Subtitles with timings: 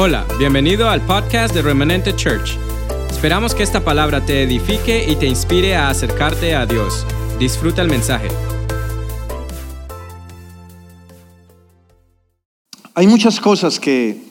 [0.00, 2.56] Hola, bienvenido al podcast de Remanente Church.
[3.10, 7.04] Esperamos que esta palabra te edifique y te inspire a acercarte a Dios.
[7.40, 8.28] Disfruta el mensaje.
[12.94, 14.22] Hay muchas cosas que,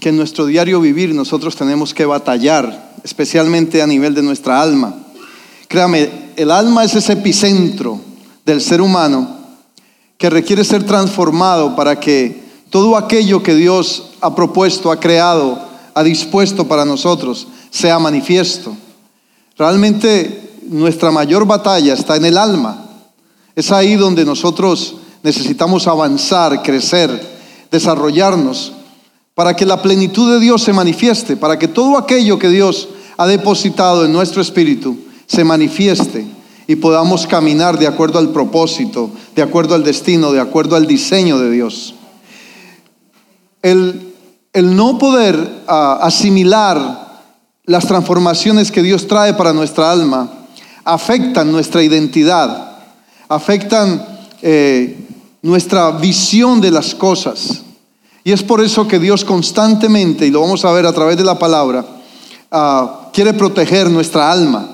[0.00, 5.04] que en nuestro diario vivir nosotros tenemos que batallar, especialmente a nivel de nuestra alma.
[5.68, 8.00] Créame, el alma es ese epicentro
[8.44, 9.38] del ser humano
[10.18, 12.41] que requiere ser transformado para que
[12.72, 15.60] todo aquello que Dios ha propuesto, ha creado,
[15.92, 18.74] ha dispuesto para nosotros, sea manifiesto.
[19.58, 22.86] Realmente nuestra mayor batalla está en el alma.
[23.54, 27.10] Es ahí donde nosotros necesitamos avanzar, crecer,
[27.70, 28.72] desarrollarnos,
[29.34, 33.26] para que la plenitud de Dios se manifieste, para que todo aquello que Dios ha
[33.26, 36.24] depositado en nuestro espíritu se manifieste
[36.66, 41.38] y podamos caminar de acuerdo al propósito, de acuerdo al destino, de acuerdo al diseño
[41.38, 41.96] de Dios
[43.62, 44.14] el,
[44.54, 47.02] no poder ah, asimilar
[47.64, 50.30] las transformaciones que Dios trae para nuestra alma
[50.84, 52.80] afectan nuestra identidad,
[53.28, 54.04] afectan
[54.42, 55.06] eh,
[55.42, 57.62] nuestra visión de las cosas.
[58.24, 61.24] Y es por eso que Dios constantemente, y lo vamos a ver a través de
[61.24, 61.84] la palabra,
[62.50, 64.68] ah, quiere proteger nuestra alma.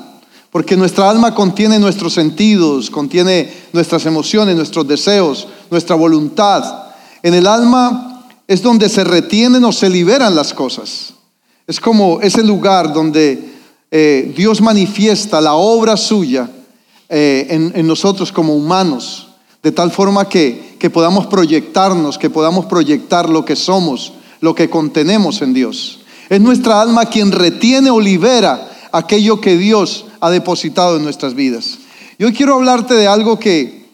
[0.51, 6.87] Porque nuestra alma contiene nuestros sentidos, contiene nuestras emociones, nuestros deseos, nuestra voluntad.
[7.23, 8.08] En el alma
[8.49, 11.13] es donde se retienen o se liberan las cosas.
[11.67, 13.53] Es como ese lugar donde
[13.91, 16.51] eh, Dios manifiesta la obra suya
[17.11, 19.29] eh, en, nosotros como humanos,
[19.63, 24.71] de tal forma que, que podamos proyectarnos, que podamos proyectar lo que somos, lo que
[24.71, 26.01] contenemos en Dios.
[26.31, 31.79] Es nuestra alma quien retiene o libera aquello que Dios ha depositado en nuestras vidas.
[32.19, 33.87] Yo quiero hablarte de algo que,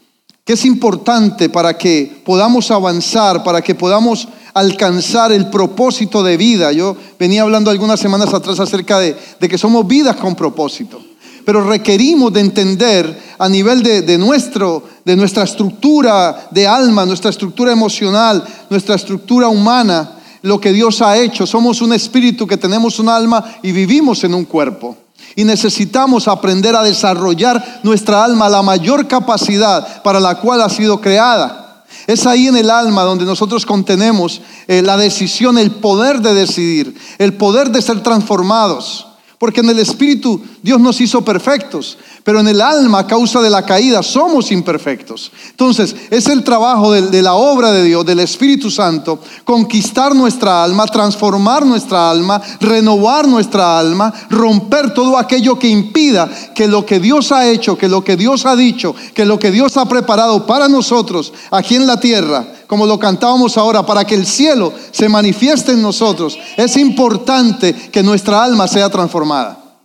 [0.44, 6.72] que es importante para que podamos avanzar, para que podamos alcanzar el propósito de vida.
[6.72, 11.02] Yo venía hablando algunas semanas atrás acerca de, que somos vidas con propósito,
[11.44, 17.72] pero requerimos de entender a nivel de, nuestro, de nuestra estructura de alma, nuestra estructura
[17.72, 21.47] emocional, nuestra estructura humana, lo que Dios ha hecho.
[21.47, 24.97] Somos un espíritu que tenemos un alma y vivimos en un cuerpo.
[25.36, 31.00] Y necesitamos aprender a desarrollar nuestra alma, la mayor capacidad para la cual ha sido
[31.00, 31.63] creada.
[32.06, 36.94] Es ahí en el alma donde nosotros contenemos eh, la decisión, el poder de decidir,
[37.19, 39.06] el poder de ser transformados.
[39.44, 43.50] Porque en el espíritu Dios nos hizo perfectos, pero en el alma, a causa de
[43.50, 45.31] la caída, somos imperfectos.
[45.50, 50.87] Entonces, es el trabajo de, la obra de Dios, del Espíritu Santo, conquistar nuestra alma,
[50.87, 57.31] transformar nuestra alma, renovar nuestra alma, romper todo aquello que impida que lo que Dios
[57.31, 60.69] ha hecho, que lo que Dios ha dicho, que lo que Dios ha preparado para
[60.69, 65.70] nosotros aquí en la tierra, como lo cantábamos ahora, para que el cielo se manifieste
[65.70, 69.76] en nosotros, es importante que nuestra alma sea transformada.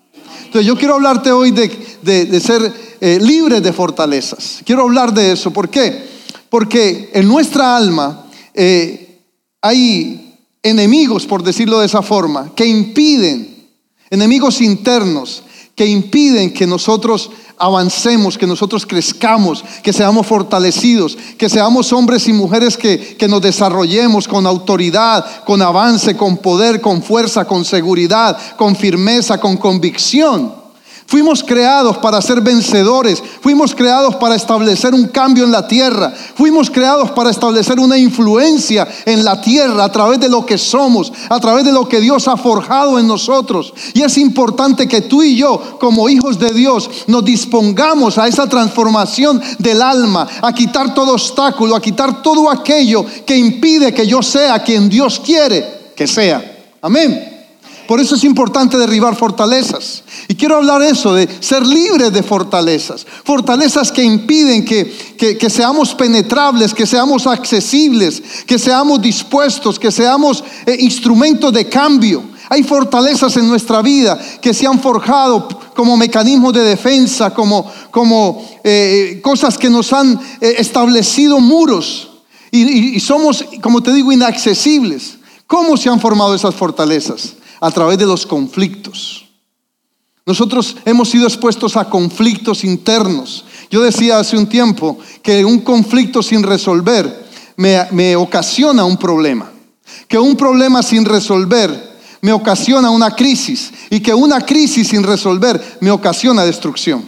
[0.46, 4.62] Entonces yo quiero hablarte hoy de, ser eh, libre de fortalezas.
[4.66, 5.52] Quiero hablar de eso.
[5.52, 6.04] ¿Por qué?
[6.50, 9.22] Porque en nuestra alma eh,
[9.62, 13.68] hay enemigos, por decirlo de esa forma, que impiden,
[14.10, 15.44] enemigos internos,
[15.80, 22.34] que impiden que nosotros avancemos, que nosotros crezcamos, que seamos fortalecidos, que seamos hombres y
[22.34, 28.38] mujeres que, que, nos desarrollemos con autoridad, con avance, con poder, con fuerza, con seguridad,
[28.58, 30.59] con firmeza, con convicción.
[31.10, 36.70] Fuimos creados para ser vencedores, fuimos creados para establecer un cambio en la tierra, fuimos
[36.70, 41.40] creados para establecer una influencia en la tierra a través de lo que somos, a
[41.40, 43.74] través de lo que Dios ha forjado en nosotros.
[43.96, 48.48] Y es importante que tú y yo, como hijos de Dios, nos dispongamos a esa
[48.48, 54.22] transformación del alma, a quitar todo obstáculo, a quitar todo aquello que impide que yo
[54.22, 56.60] sea quien Dios quiere que sea.
[56.84, 57.29] Amén.
[57.90, 60.04] Por eso es importante derribar fortalezas.
[60.28, 63.04] Y quiero hablar eso, de ser libres de fortalezas.
[63.24, 70.78] Fortalezas que impiden que, seamos penetrables, que seamos accesibles, que seamos dispuestos, que seamos eh,
[70.82, 72.22] instrumentos de cambio.
[72.50, 78.48] Hay fortalezas en nuestra vida que se han forjado como mecanismos de defensa, como, como
[78.64, 82.12] eh, cosas que nos han eh, establecido muros.
[82.52, 85.18] y somos, como te digo, inaccesibles.
[85.48, 87.39] ¿Cómo se han formado esas fortalezas?
[87.60, 89.26] A través de los conflictos.
[90.30, 93.46] Nosotros hemos sido expuestos a conflictos internos.
[93.72, 97.28] Yo decía hace un tiempo que un conflicto sin resolver
[97.58, 99.52] me, ocasiona un problema.
[100.08, 103.72] Que un problema sin resolver me ocasiona una crisis.
[103.90, 107.04] Y que una crisis sin resolver me ocasiona destrucción.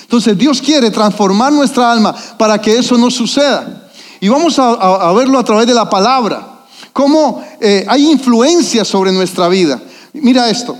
[0.00, 3.90] Entonces Dios quiere transformar nuestra alma para que eso no suceda.
[4.18, 6.55] Y vamos a verlo a través de la palabra
[6.96, 9.78] cómo eh, hay influencia sobre nuestra vida.
[10.14, 10.78] Mira esto.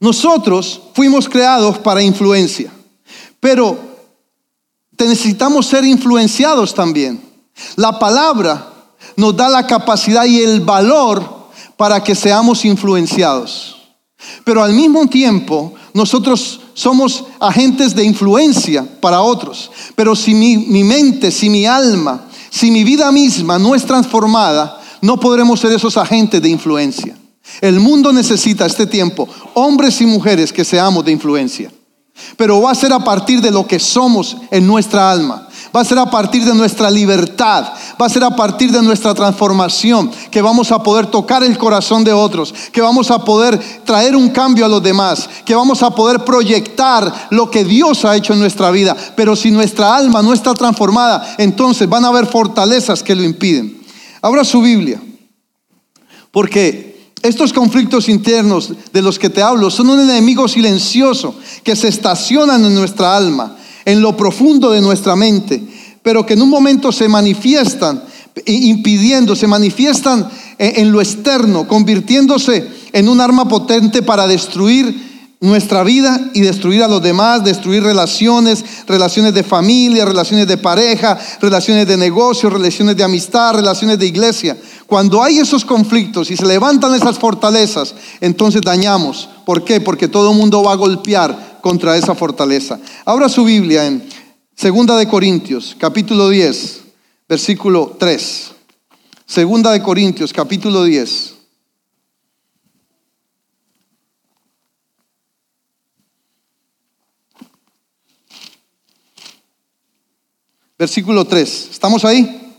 [0.00, 2.72] Nosotros fuimos creados para influencia,
[3.38, 3.78] pero
[4.96, 7.20] necesitamos ser influenciados también.
[7.76, 8.72] La palabra
[9.14, 13.76] nos da la capacidad y el valor para que seamos influenciados.
[14.42, 19.70] Pero al mismo tiempo, nosotros somos agentes de influencia para otros.
[19.94, 24.77] Pero si mi, mi, mente, si mi alma, si mi vida misma no es transformada,
[25.00, 27.16] no podremos ser esos agentes de influencia.
[27.60, 31.70] El mundo necesita este tiempo hombres y mujeres que seamos de influencia.
[32.36, 35.48] Pero va a ser a partir de lo que somos en nuestra alma.
[35.74, 37.72] Va a ser a partir de nuestra libertad.
[38.00, 42.04] Va a ser a partir de nuestra transformación que vamos a poder tocar el corazón
[42.04, 42.54] de otros.
[42.72, 45.28] Que vamos a poder traer un cambio a los demás.
[45.44, 48.96] Que vamos a poder proyectar lo que Dios ha hecho en nuestra vida.
[49.16, 53.77] Pero si nuestra alma no está transformada, entonces van a haber fortalezas que lo impiden.
[54.22, 55.00] Abra su Biblia.
[56.30, 61.34] Porque estos conflictos internos de los que te hablo son un enemigo silencioso
[61.64, 65.62] que se estacionan en nuestra alma, en lo profundo de nuestra mente,
[66.02, 68.02] pero que en un momento se manifiestan
[68.46, 70.28] impidiendo, se manifiestan
[70.58, 76.88] en lo externo, convirtiéndose en un arma potente para destruir nuestra vida y destruir a
[76.88, 83.04] los demás, destruir relaciones, relaciones de familia, relaciones de pareja, relaciones de negocio, relaciones de
[83.04, 84.56] amistad, relaciones de iglesia.
[84.86, 89.28] Cuando hay esos conflictos y se levantan esas fortalezas, entonces dañamos.
[89.46, 89.80] ¿Por qué?
[89.80, 92.80] Porque todo el mundo va a golpear contra esa fortaleza.
[93.04, 94.02] Abra su Biblia en
[94.56, 96.80] Segunda de Corintios, capítulo 10,
[97.28, 98.50] versículo 3.
[99.24, 101.37] Segunda de Corintios, capítulo 10.
[110.78, 111.68] Versículo 3.
[111.72, 112.54] ¿Estamos ahí?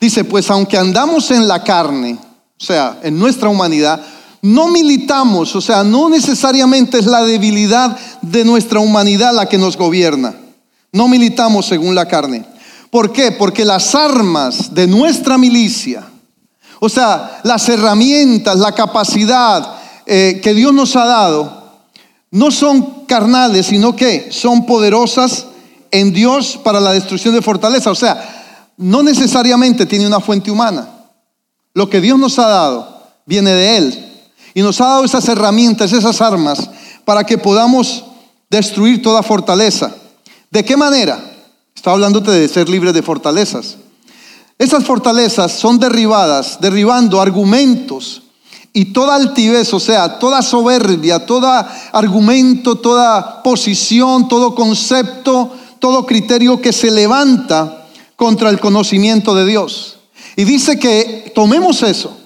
[0.00, 2.16] Dice, pues aunque andamos en la carne,
[2.58, 4.00] o sea, en nuestra humanidad,
[4.42, 9.76] no militamos, o sea, no necesariamente es la debilidad de nuestra humanidad la que nos
[9.76, 10.36] gobierna.
[10.92, 12.46] No militamos según la carne.
[12.90, 13.32] ¿Por qué?
[13.32, 16.06] Porque las armas de nuestra milicia,
[16.78, 21.80] o sea, las herramientas, la capacidad eh, que Dios nos ha dado,
[22.30, 25.46] no son carnales, sino que son poderosas
[25.98, 27.90] en Dios para la destrucción de fortaleza.
[27.90, 30.88] O sea, no necesariamente tiene una fuente humana.
[31.74, 34.12] Lo que Dios nos ha dado viene de Él.
[34.54, 36.70] Y nos ha dado esas herramientas, esas armas,
[37.04, 38.04] para que podamos
[38.48, 39.94] destruir toda fortaleza.
[40.50, 41.18] ¿De qué manera?
[41.74, 43.76] Está hablándote de ser libre de fortalezas.
[44.58, 48.22] Esas fortalezas son derribadas, derribando argumentos
[48.72, 51.50] y toda altivez, o sea, toda soberbia, todo
[51.92, 57.86] argumento, toda posición, todo concepto todo criterio que se levanta
[58.16, 59.98] contra el conocimiento de Dios.
[60.36, 62.16] Y dice que tomemos eso,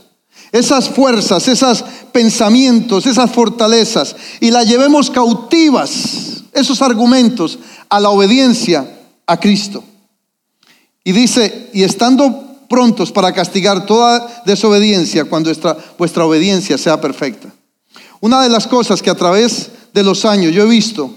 [0.53, 7.59] esas fuerzas, esos pensamientos, esas fortalezas, y la llevemos cautivas, esos argumentos,
[7.89, 9.85] a la obediencia a Cristo.
[11.05, 17.53] Y dice, y estando prontos para castigar toda desobediencia cuando vuestra, vuestra obediencia sea perfecta.
[18.21, 21.15] Una de las cosas que a través de los años yo he visto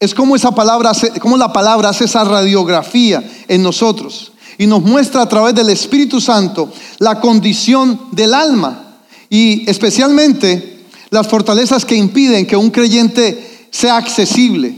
[0.00, 5.22] es como esa palabra, como la palabra hace esa radiografía en nosotros y nos muestra
[5.22, 8.96] a través del Espíritu Santo la condición del alma
[9.28, 14.74] y especialmente las fortalezas que impiden que un creyente sea accesible.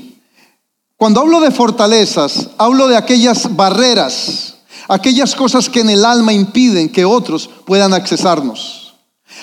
[0.96, 4.54] Cuando hablo de fortalezas, hablo de aquellas barreras,
[4.88, 8.81] aquellas cosas que en el alma impiden que otros puedan accesarnos.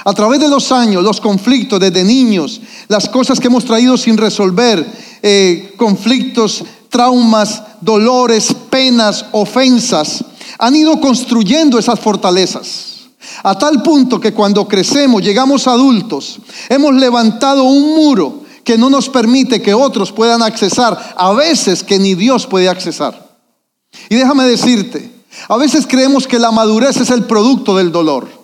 [0.06, 4.18] A través de los años, los conflictos desde niños, las cosas que hemos traído sin
[4.18, 4.86] resolver,
[5.22, 10.24] eh, conflictos, traumas, dolores, penas, ofensas,
[10.58, 13.10] han ido construyendo esas fortalezas.
[13.44, 19.10] A tal punto que cuando crecemos, llegamos adultos, hemos levantado un muro que no nos
[19.10, 23.30] permite que otros puedan accesar, a veces que ni Dios puede accesar.
[24.10, 25.12] Y déjame decirte,
[25.48, 28.39] a veces creemos que la madurez es el producto del dolor.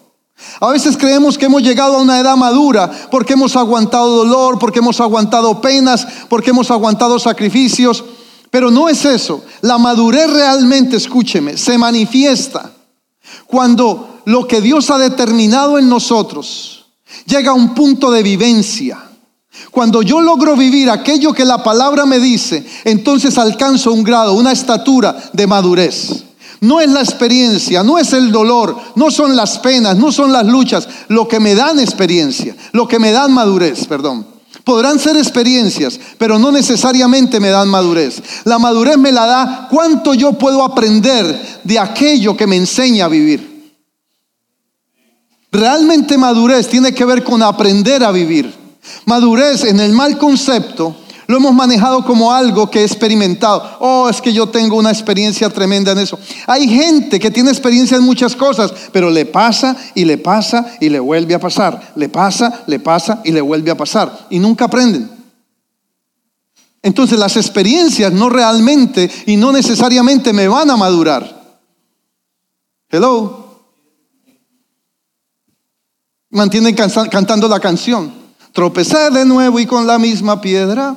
[0.60, 4.80] A veces creemos que hemos llegado a una edad madura porque hemos aguantado dolor, porque
[4.80, 8.04] hemos aguantado penas, porque hemos aguantado sacrificios,
[8.52, 9.44] pero no es eso.
[9.62, 12.72] La madurez realmente, escúcheme, se manifiesta
[13.48, 16.86] cuando lo que Dios ha determinado en nosotros
[17.26, 19.00] llega a un punto de vivencia.
[19.72, 24.52] Cuando yo logro vivir aquello que la palabra me dice, entonces alcanzo un grado, una
[24.52, 26.25] estatura de madurez.
[26.66, 30.48] No es la experiencia, no es el dolor, no son las penas, no son las
[30.48, 34.26] luchas, lo que me dan experiencia, lo que me dan madurez, perdón.
[34.64, 38.20] Podrán ser experiencias, pero no necesariamente me dan madurez.
[38.46, 43.10] La madurez me la da cuánto yo puedo aprender de aquello que me enseña a
[43.10, 43.76] vivir.
[45.52, 48.52] Realmente madurez tiene que ver con aprender a vivir.
[49.06, 50.96] Madurez en el mal concepto
[51.28, 53.78] lo hemos manejado como algo que he experimentado.
[53.80, 56.20] Oh, es que yo tengo una experiencia tremenda en eso.
[56.48, 60.90] Hay gente que tiene experiencia en muchas cosas, pero le pasa y le pasa y
[60.90, 61.94] le vuelve a pasar.
[61.96, 64.28] Le pasa, le pasa y le vuelve a pasar.
[64.30, 65.10] Y nunca aprenden.
[66.84, 71.60] Entonces las experiencias no realmente y no necesariamente me van a madurar.
[72.90, 73.64] Hello.
[76.30, 78.14] Mantienen cantando la canción.
[78.52, 80.96] Tropecé de nuevo y con la misma piedra.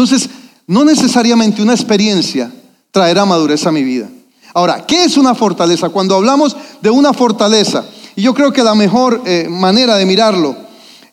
[0.00, 0.30] Entonces,
[0.66, 2.50] no necesariamente una experiencia
[2.90, 4.08] traerá madurez a mi vida.
[4.54, 5.90] Ahora, ¿qué es una fortaleza?
[5.90, 7.84] Cuando hablamos de una fortaleza,
[8.16, 10.56] y yo creo que la mejor eh, manera de mirarlo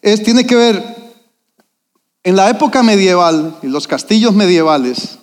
[0.02, 0.96] es, tiene que ver,
[2.24, 5.18] en la época medieval, en los castillos medievales,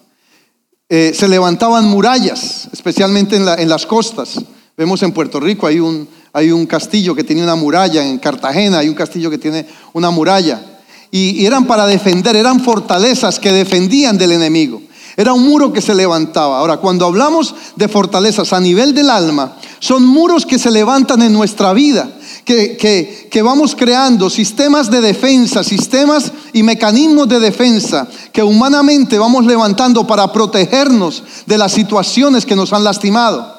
[0.90, 4.44] eh, se levantaban murallas, especialmente en, en, las costas.
[4.76, 8.80] Vemos en Puerto Rico, hay un, hay un castillo que tiene una muralla, en Cartagena
[8.80, 10.73] hay un castillo que tiene una muralla
[11.16, 14.82] y, eran para defender, eran fortalezas que defendían del enemigo.
[15.16, 16.58] Era un muro que se levantaba.
[16.58, 21.32] Ahora, cuando hablamos de fortalezas a nivel del alma, son muros que se levantan en
[21.32, 22.10] nuestra vida,
[22.44, 29.16] que, que, que, vamos creando sistemas de defensa, sistemas y mecanismos de defensa que humanamente
[29.16, 33.53] vamos levantando para protegernos de las situaciones que nos han lastimado.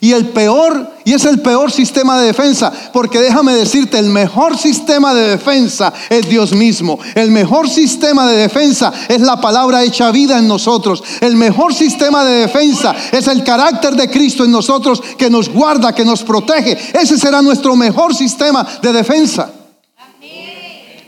[0.00, 4.58] Y el peor, y es el peor sistema de defensa, porque déjame decirte, el mejor
[4.58, 6.98] sistema de defensa es Dios mismo.
[7.14, 11.02] El mejor sistema de defensa es la palabra hecha vida en nosotros.
[11.20, 15.94] El mejor sistema de defensa es el carácter de Cristo en nosotros que nos guarda,
[15.94, 16.76] que nos protege.
[16.92, 19.50] Ese será nuestro mejor sistema de defensa.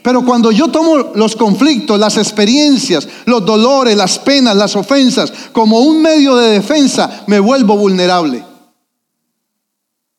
[0.02, 5.80] Pero cuando yo tomo los conflictos, las experiencias, los dolores, las penas, las ofensas como
[5.80, 8.42] un medio de defensa, me vuelvo vulnerable.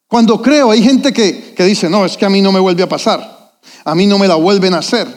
[0.09, 2.89] Cuando creo, hay gente que, dice, no, es que a mí no me vuelve a
[2.89, 5.07] pasar, a mí no me la vuelven a hacer.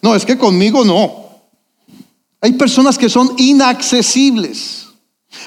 [0.00, 1.26] No, es que conmigo no.
[2.40, 4.86] Hay personas que son inaccesibles,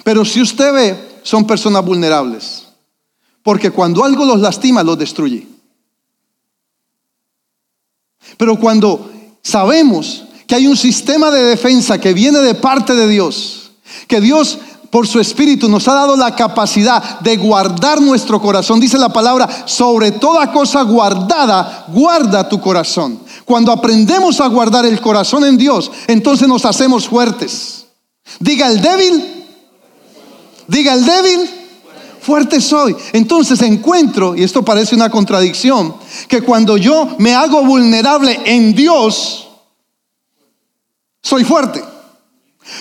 [0.03, 2.67] pero si usted ve, son personas vulnerables,
[3.41, 5.47] porque cuando algo los lastima, los destruye.
[8.35, 9.09] Pero cuando
[9.41, 13.71] sabemos que hay un sistema de defensa que viene de parte de Dios,
[14.09, 18.79] que Dios por su Espíritu nos ha dado la capacidad de guardar nuestro corazón.
[18.79, 23.19] Dice la palabra, sobre toda cosa guardada, guarda tu corazón.
[23.45, 27.85] Cuando aprendemos a guardar el corazón en Dios, entonces nos hacemos fuertes.
[28.39, 29.45] Diga el débil,
[30.67, 31.49] diga el débil,
[32.21, 32.95] fuerte soy.
[33.13, 35.95] Entonces encuentro, y esto parece una contradicción,
[36.27, 39.47] que cuando yo me hago vulnerable en Dios,
[41.21, 41.83] soy fuerte.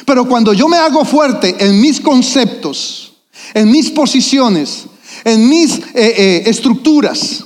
[0.05, 3.13] Pero cuando yo me hago fuerte en mis conceptos,
[3.55, 4.87] en mis posiciones,
[5.25, 7.45] en mis eh, eh, estructuras,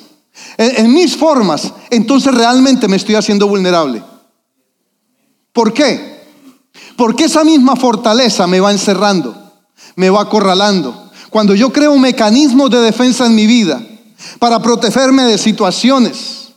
[0.57, 4.03] en, en mis formas, entonces realmente me estoy haciendo vulnerable.
[5.53, 6.23] ¿Por qué?
[6.97, 9.53] Porque esa misma fortaleza me va encerrando,
[9.97, 11.11] me va acorralando.
[11.31, 13.83] Cuando yo creo un mecanismo de defensa en mi vida
[14.39, 16.53] para protegerme de situaciones,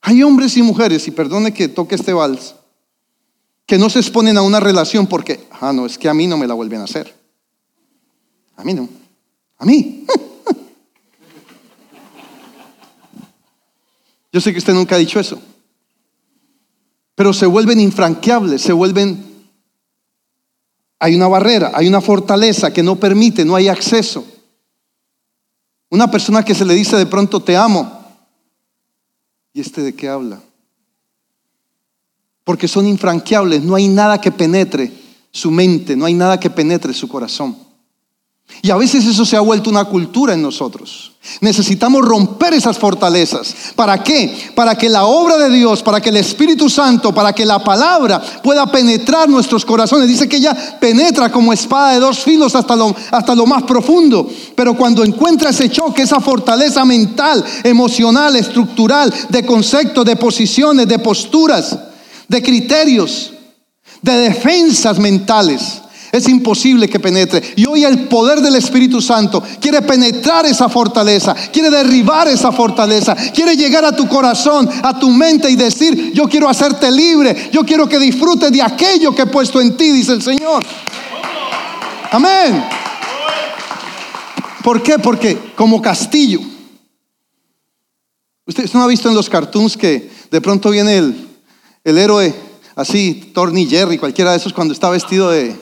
[0.00, 2.54] hay hombres y mujeres, y perdone que toque este vals,
[3.68, 6.38] que no se exponen a una relación porque, ah, no, es que a mí no
[6.38, 7.14] me la vuelven a hacer.
[8.56, 8.88] A mí no.
[9.58, 10.06] A mí.
[14.32, 15.38] Yo sé que usted nunca ha dicho eso.
[17.14, 19.22] Pero se vuelven infranqueables, se vuelven...
[20.98, 24.24] Hay una barrera, hay una fortaleza que no permite, no hay acceso.
[25.90, 28.02] Una persona que se le dice de pronto te amo.
[29.52, 30.40] ¿Y este de qué habla?
[32.48, 34.90] Porque son infranqueables, no hay nada que penetre
[35.30, 37.54] su mente, no hay nada que penetre su corazón.
[38.62, 41.12] Y a veces eso se ha vuelto una cultura en nosotros.
[41.42, 43.54] Necesitamos romper esas fortalezas.
[43.76, 44.34] ¿Para qué?
[44.54, 48.18] Para que la obra de Dios, para que el Espíritu Santo, para que la palabra
[48.42, 50.08] pueda penetrar nuestros corazones.
[50.08, 54.26] Dice que ella penetra como espada de dos filos hasta lo, hasta lo más profundo.
[54.54, 60.98] Pero cuando encuentra ese choque, esa fortaleza mental, emocional, estructural, de conceptos, de posiciones, de
[60.98, 61.78] posturas,
[62.28, 63.32] de criterios,
[64.02, 65.82] de defensas mentales.
[66.10, 67.42] Es imposible que penetre.
[67.56, 73.14] Y hoy el poder del Espíritu Santo quiere penetrar esa fortaleza, quiere derribar esa fortaleza,
[73.34, 77.62] quiere llegar a tu corazón, a tu mente y decir, yo quiero hacerte libre, yo
[77.62, 80.64] quiero que disfrutes de aquello que he puesto en ti, dice el Señor.
[82.10, 82.64] Amén.
[84.64, 84.98] ¿Por qué?
[84.98, 86.40] Porque como castillo.
[88.46, 91.27] Usted no ha visto en los cartoons que de pronto viene el,
[91.88, 92.34] el héroe
[92.76, 95.56] así, Torny Jerry, cualquiera de esos, cuando está vestido de...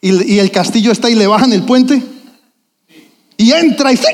[0.00, 2.02] Y, el castillo está y le bajan el puente.
[3.36, 4.06] Y entra y ¡sí!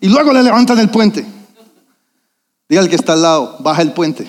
[0.00, 1.24] Y luego le levantan el puente.
[2.68, 4.26] Diga al que está al lado, baja el puente.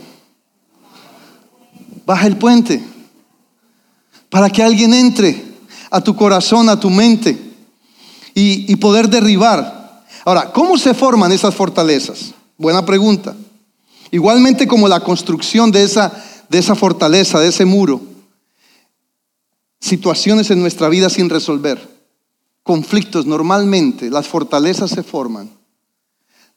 [2.05, 2.81] Baja el puente.
[4.29, 5.43] Para que alguien entre
[5.89, 7.31] a tu corazón, a tu mente
[8.33, 10.05] y, y poder derribar.
[10.23, 12.33] Ahora, ¿cómo se forman esas fortalezas?
[12.57, 13.35] Buena pregunta.
[14.11, 18.01] Igualmente como la construcción de esa, de esa fortaleza, de ese muro,
[19.79, 21.79] situaciones en nuestra vida sin resolver,
[22.63, 25.49] conflictos, normalmente las fortalezas se forman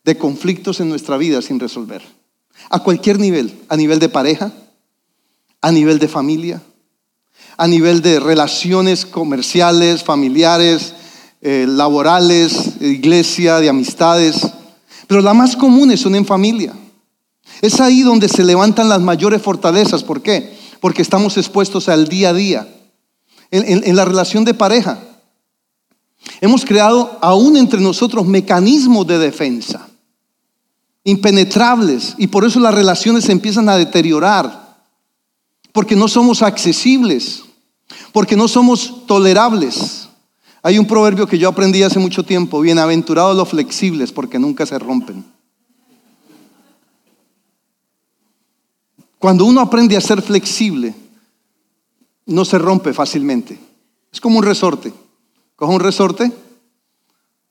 [0.05, 2.03] de conflictos en nuestra vida sin resolver.
[2.69, 4.53] A cualquier nivel, a nivel de pareja,
[5.61, 6.63] a nivel de familia,
[7.57, 10.95] a nivel de relaciones comerciales, familiares,
[11.43, 14.49] eh, laborales, iglesia, de amistades.
[15.07, 16.75] Pero las más comunes son en familia.
[17.61, 20.03] Es ahí donde se levantan las mayores fortalezas.
[20.03, 20.57] ¿Por qué?
[20.81, 22.69] Porque estamos expuestos al día a día.
[23.51, 24.99] En, la relación de pareja.
[26.41, 29.89] Hemos creado aún entre nosotros mecanismos de defensa.
[31.05, 32.15] Impenetrables.
[32.17, 34.79] Y por eso las relaciones se empiezan a deteriorar.
[35.73, 37.43] Porque no somos accesibles.
[38.13, 40.09] Porque no somos tolerables.
[40.63, 42.61] Hay un proverbio que yo aprendí hace mucho tiempo.
[42.61, 45.25] Bienaventurados los flexibles porque nunca se rompen.
[49.21, 50.95] Cuando uno aprende a ser flexible,
[52.25, 53.59] no se rompe fácilmente.
[54.11, 54.95] Es como un resorte.
[55.57, 56.33] Coge un resorte,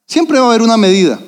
[0.07, 1.19] siempre va a haber una medida,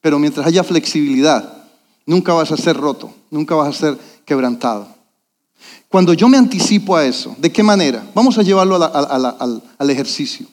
[0.00, 1.64] pero mientras haya flexibilidad,
[2.06, 4.86] nunca vas a ser roto, nunca vas a ser quebrantado.
[5.88, 8.08] Cuando yo me anticipo a eso, ¿de qué manera?
[8.14, 10.46] Vamos a llevarlo al, ejercicio.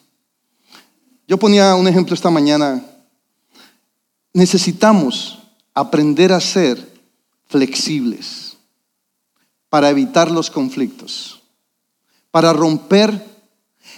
[1.28, 2.84] Yo ponía un ejemplo esta mañana.
[4.32, 5.38] Necesitamos
[5.72, 6.84] aprender a ser
[7.46, 8.45] flexibles
[9.68, 11.40] para evitar los conflictos,
[12.30, 13.24] para romper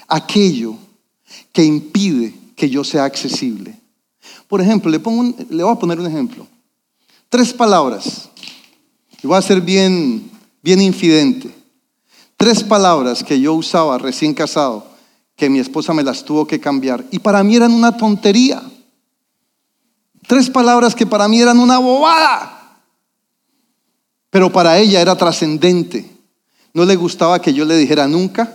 [0.06, 0.76] aquello
[1.52, 3.78] que impide que yo sea accesible.
[4.48, 6.47] Por ejemplo, le, pongo le voy a poner un ejemplo.
[7.28, 8.30] Tres palabras.
[9.23, 10.30] Y voy a ser bien,
[10.62, 11.54] bien infidente.
[12.36, 14.86] Tres palabras que yo usaba recién casado,
[15.36, 17.04] que mi esposa me las tuvo que cambiar.
[17.10, 18.62] Y para mí eran una tontería.
[20.26, 22.57] Tres palabras que para mí eran una bobada.
[24.30, 26.10] Pero para ella era trascendente.
[26.75, 28.52] No le gustaba que yo le dijera nunca,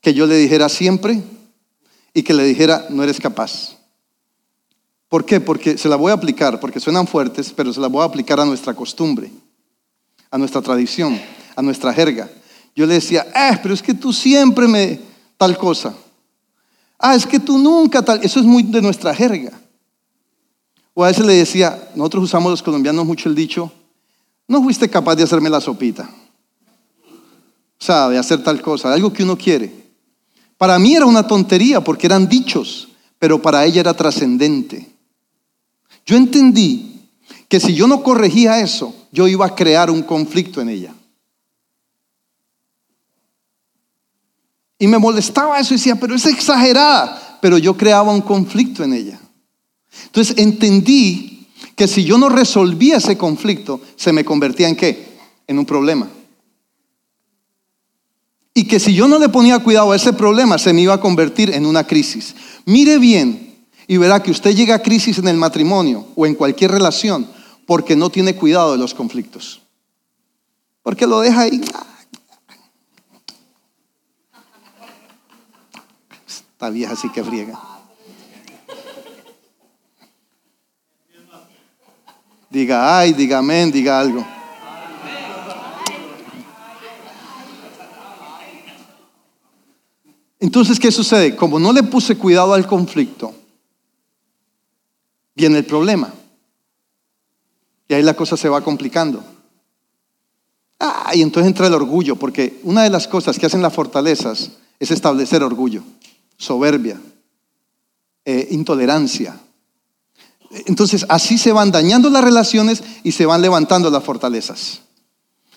[0.00, 1.22] que yo le dijera siempre
[2.14, 3.76] y que le dijera no eres capaz.
[5.08, 5.40] ¿Por qué?
[5.40, 8.40] Porque se la voy a aplicar, porque suenan fuertes, pero se la voy a aplicar
[8.40, 9.30] a nuestra costumbre,
[10.30, 11.20] a nuestra tradición,
[11.54, 12.28] a nuestra jerga.
[12.74, 15.00] Yo le decía, eh, pero es que tú siempre me
[15.36, 15.94] tal cosa.
[16.98, 18.20] Ah, es que tú nunca tal.
[18.22, 19.52] Eso es muy de nuestra jerga.
[20.94, 23.70] O a veces le decía, nosotros usamos los colombianos mucho el dicho,
[24.48, 26.08] no fuiste capaz de hacerme la sopita.
[27.78, 29.72] O sea, de hacer tal cosa, algo que uno quiere.
[30.56, 34.90] Para mí era una tontería porque eran dichos, pero para ella era trascendente.
[36.06, 37.08] Yo entendí
[37.48, 40.94] que si yo no corregía eso, yo iba a crear un conflicto en ella.
[44.78, 48.92] Y me molestaba eso y decía, pero es exagerada, pero yo creaba un conflicto en
[48.92, 49.20] ella.
[50.04, 51.35] Entonces entendí
[51.74, 55.18] que si yo no resolvía ese conflicto, se me convertía en qué?
[55.46, 56.08] En un problema.
[58.54, 61.00] Y que si yo no le ponía cuidado a ese problema, se me iba a
[61.00, 62.34] convertir en una crisis.
[62.64, 63.54] Mire bien
[63.86, 67.28] y verá que usted llega a crisis en el matrimonio o en cualquier relación
[67.66, 69.60] porque no tiene cuidado de los conflictos.
[70.82, 71.60] Porque lo deja ahí.
[76.26, 77.75] Esta vieja así que friega.
[82.50, 84.26] Diga ay, diga amén, diga algo.
[90.38, 91.34] Entonces, ¿qué sucede?
[91.34, 93.34] Como no le puse cuidado al conflicto,
[95.34, 96.12] viene el problema.
[97.88, 99.24] Y ahí la cosa se va complicando.
[100.78, 104.52] Ah, y entonces entra el orgullo, porque una de las cosas que hacen las fortalezas
[104.78, 105.82] es establecer orgullo,
[106.36, 107.00] soberbia,
[108.24, 109.40] eh, intolerancia,
[110.50, 114.82] entonces así se van dañando las relaciones y se van levantando las fortalezas.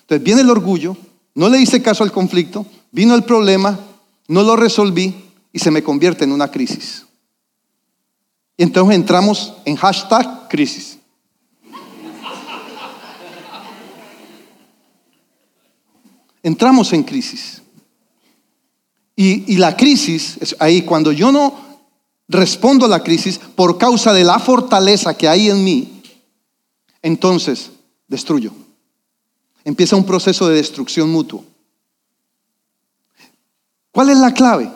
[0.00, 0.96] Entonces viene el orgullo,
[1.34, 3.78] no le hice caso al conflicto, vino el problema,
[4.28, 5.14] no lo resolví
[5.52, 7.06] y se me convierte en una crisis.
[8.56, 10.98] Y entonces entramos en hashtag crisis.
[16.42, 17.62] Entramos en crisis.
[19.14, 21.69] Y, y la crisis es ahí cuando yo no
[22.30, 26.02] respondo a la crisis por causa de la fortaleza que hay en mí,
[27.02, 27.70] entonces
[28.08, 28.52] destruyo.
[29.64, 31.44] Empieza un proceso de destrucción mutuo.
[33.92, 34.70] ¿Cuál es la clave?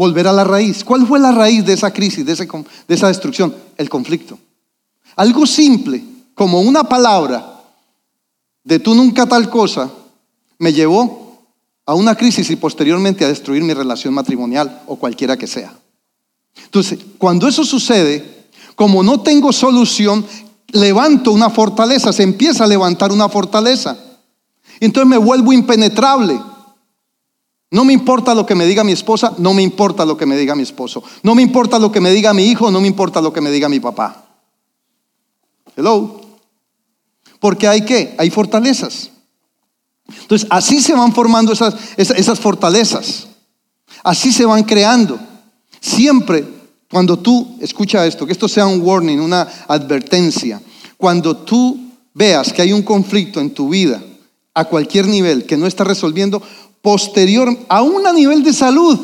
[0.00, 0.82] volver a la raíz.
[0.82, 3.54] ¿Cuál fue la raíz de esa crisis, de, de esa destrucción?
[3.76, 4.38] El conflicto.
[5.16, 6.02] Algo simple,
[6.34, 7.60] como una palabra
[8.64, 9.90] de tú nunca tal cosa,
[10.58, 11.44] me llevó
[11.84, 15.74] a una crisis y posteriormente a destruir mi relación matrimonial o cualquiera que sea.
[16.56, 20.24] Entonces, cuando eso sucede, como no tengo solución,
[20.68, 23.96] levanto una fortaleza, se empieza a levantar una fortaleza.
[24.80, 26.40] Entonces me vuelvo impenetrable.
[27.72, 30.36] No me importa lo que me diga mi esposa, no me importa lo que me
[30.36, 31.04] diga mi esposo.
[31.22, 33.50] No me importa lo que me diga mi hijo, no me importa lo que me
[33.50, 34.24] diga mi papá.
[35.76, 36.20] Hello.
[37.38, 39.10] Porque hay que, hay fortalezas.
[40.22, 43.28] Entonces, así se van formando esas, esas, fortalezas.
[44.02, 45.18] Así se van creando.
[45.80, 46.46] Siempre,
[46.90, 50.60] cuando tú, escucha esto, que esto sea un warning, una advertencia,
[50.96, 51.78] cuando tú
[52.12, 54.02] veas que hay un conflicto en tu vida
[54.54, 56.42] a cualquier nivel que no está resolviendo,
[56.82, 58.98] posterior, aún a nivel de salud,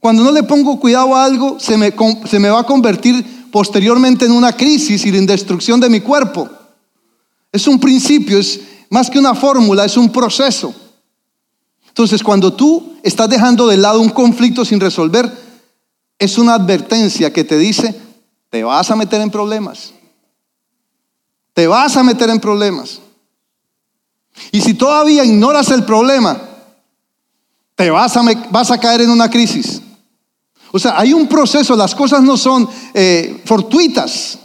[0.00, 1.92] cuando no le pongo cuidado a algo, se me,
[2.28, 6.48] se me va a convertir posteriormente en una crisis y en destrucción de mi cuerpo.
[7.50, 10.74] Es un principio, es más que una fórmula, es un proceso.
[11.88, 15.47] Entonces, cuando tú estás dejando de lado un conflicto sin resolver,
[16.18, 17.94] es una advertencia que te dice,
[18.50, 19.92] te vas a meter en problemas.
[21.54, 23.00] Te vas a meter en problemas.
[24.52, 26.40] Y si todavía ignoras el problema,
[27.74, 29.80] te vas a, vas a caer en una crisis.
[30.72, 34.38] O sea, hay un proceso, las cosas no son eh, fortuitas.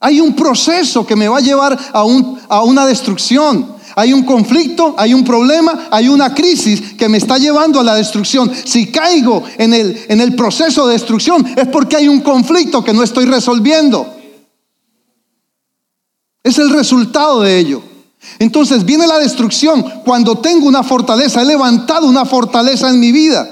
[0.00, 3.71] Hay un proceso que me va a llevar a, un, a una destrucción.
[3.96, 7.94] Hay un conflicto, hay un problema, hay una crisis que me está llevando a la
[7.94, 8.50] destrucción.
[8.64, 12.92] Si caigo en el, en el proceso de destrucción es porque hay un conflicto que
[12.92, 14.16] no estoy resolviendo.
[16.42, 17.82] Es el resultado de ello.
[18.38, 23.48] Entonces viene la destrucción cuando tengo una fortaleza, he levantado una fortaleza en mi vida,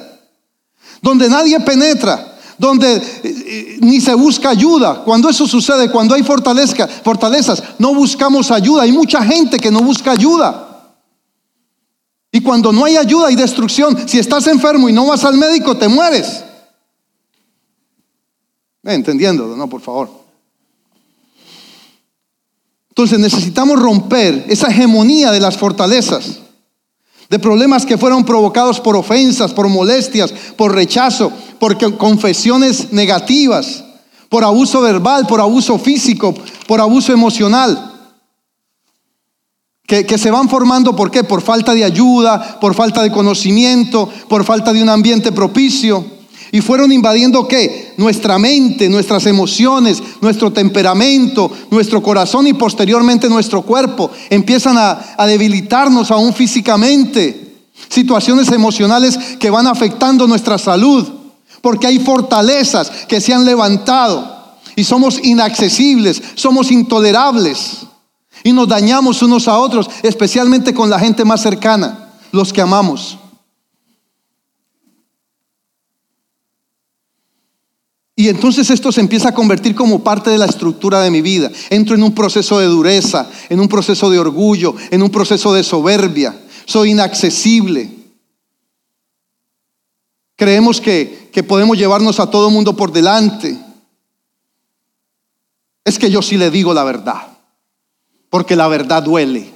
[1.03, 5.03] donde nadie penetra, donde eh, eh, ni se busca ayuda.
[5.03, 8.83] Cuando eso sucede, cuando hay fortaleza, fortalezas, no buscamos ayuda.
[8.83, 10.93] Hay mucha gente que no busca ayuda.
[12.31, 14.07] Y cuando no hay ayuda hay destrucción.
[14.07, 16.45] Si estás enfermo y no vas al médico, te mueres.
[18.85, 20.11] Entendiendo, no, por favor.
[22.91, 26.41] Entonces necesitamos romper esa hegemonía de las fortalezas
[27.31, 33.85] de problemas que fueron provocados por ofensas, por molestias, por rechazo, por confesiones negativas,
[34.29, 36.35] por abuso verbal, por abuso físico,
[36.67, 37.87] por abuso emocional.
[39.87, 41.23] Que, que, se van formando, ¿por qué?
[41.23, 46.05] Por falta de ayuda, por falta de conocimiento, por falta de un ambiente propicio.
[46.53, 47.95] Y fueron invadiendo qué?
[47.97, 54.11] Nuestra mente, nuestras emociones, nuestro temperamento, nuestro corazón y posteriormente nuestro cuerpo.
[54.31, 57.49] Empiezan a, a debilitarnos aún físicamente.
[57.89, 61.07] Situaciones emocionales que van afectando nuestra salud.
[61.61, 64.41] Porque hay fortalezas que se han levantado
[64.77, 67.81] y somos inaccesibles, somos intolerables.
[68.43, 73.20] Y nos dañamos unos a otros, especialmente con la gente más cercana, los que amamos.
[78.21, 81.51] Y entonces esto se empieza a convertir como parte de la estructura de mi vida.
[81.71, 85.63] Entro en un proceso de dureza, en un proceso de orgullo, en un proceso de
[85.65, 86.39] soberbia.
[86.67, 87.91] Soy inaccesible.
[90.37, 93.59] Creemos que, que podemos llevarnos a todo el mundo por delante.
[95.83, 97.27] Es que yo sí le digo la verdad,
[98.29, 99.51] porque la verdad duele.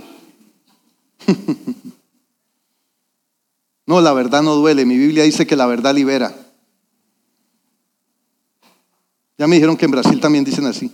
[3.87, 4.87] no, la verdad no duele.
[4.87, 6.44] Mi Biblia dice que la verdad libera.
[9.39, 10.91] Ya me dijeron que en Brasil también dicen así.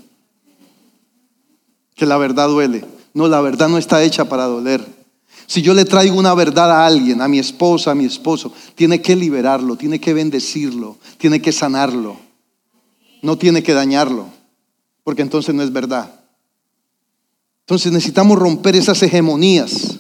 [1.95, 2.85] Que la verdad duele.
[3.13, 4.87] No, la verdad no está hecha para doler.
[5.47, 9.03] Si yo le traigo una verdad a alguien, a mi esposa, a mi esposo, tiene
[9.03, 12.17] que liberarlo, tiene que bendecirlo, tiene que sanarlo.
[13.23, 14.27] No tiene que dañarlo,
[15.05, 16.21] porque entonces no es verdad.
[17.61, 20.00] Entonces necesitamos romper esas hegemonías.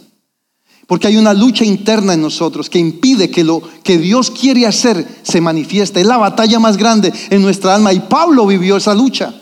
[0.90, 5.20] Porque hay una lucha interna en nosotros que impide que lo que Dios quiere hacer
[5.22, 6.00] se manifieste.
[6.00, 7.92] Es la batalla más grande en nuestra alma.
[7.92, 9.32] Y Pablo vivió esa lucha.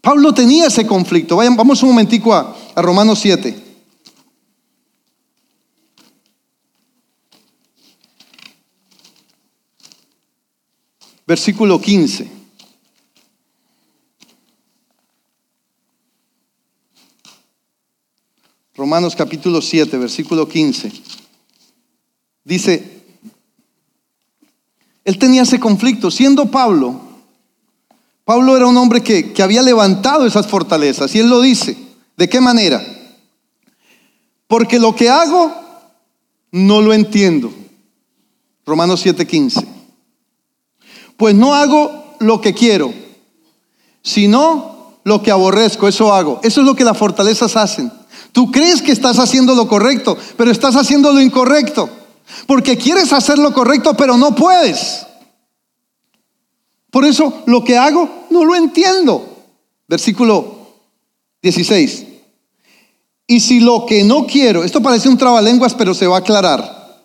[0.00, 1.36] Pablo tenía ese conflicto.
[1.36, 3.62] Vayan, vamos un momentico a, a Romanos 7.
[11.26, 12.41] Versículo 15.
[18.74, 20.90] Romanos capítulo 7, versículo 15.
[22.44, 23.02] Dice,
[25.04, 27.00] él tenía ese conflicto, siendo Pablo,
[28.24, 31.76] Pablo era un hombre que, que había levantado esas fortalezas y él lo dice,
[32.16, 32.82] ¿de qué manera?
[34.46, 35.52] Porque lo que hago
[36.50, 37.52] no lo entiendo,
[38.64, 39.66] Romanos 7:15.
[41.16, 42.92] Pues no hago lo que quiero,
[44.02, 46.40] sino lo que aborrezco, eso hago.
[46.42, 47.92] Eso es lo que las fortalezas hacen.
[48.32, 51.88] Tú crees que estás haciendo lo correcto, pero estás haciendo lo incorrecto.
[52.46, 55.06] Porque quieres hacer lo correcto, pero no puedes.
[56.90, 59.28] Por eso lo que hago no lo entiendo.
[59.86, 60.68] Versículo
[61.42, 62.06] 16.
[63.26, 67.02] Y si lo que no quiero, esto parece un trabalenguas, pero se va a aclarar.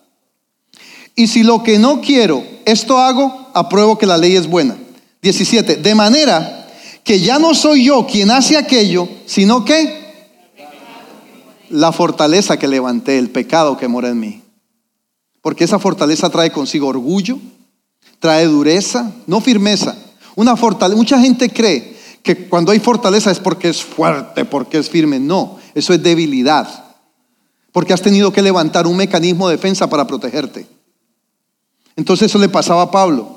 [1.14, 4.76] Y si lo que no quiero, esto hago, apruebo que la ley es buena.
[5.22, 5.76] 17.
[5.76, 6.68] De manera
[7.02, 10.07] que ya no soy yo quien hace aquello, sino que
[11.70, 14.42] la fortaleza que levanté, el pecado que mora en mí.
[15.42, 17.38] Porque esa fortaleza trae consigo orgullo,
[18.20, 19.96] trae dureza, no firmeza.
[20.34, 24.90] Una fortaleza, mucha gente cree que cuando hay fortaleza es porque es fuerte, porque es
[24.90, 25.18] firme.
[25.18, 26.86] No, eso es debilidad.
[27.72, 30.66] Porque has tenido que levantar un mecanismo de defensa para protegerte.
[31.96, 33.36] Entonces eso le pasaba a Pablo.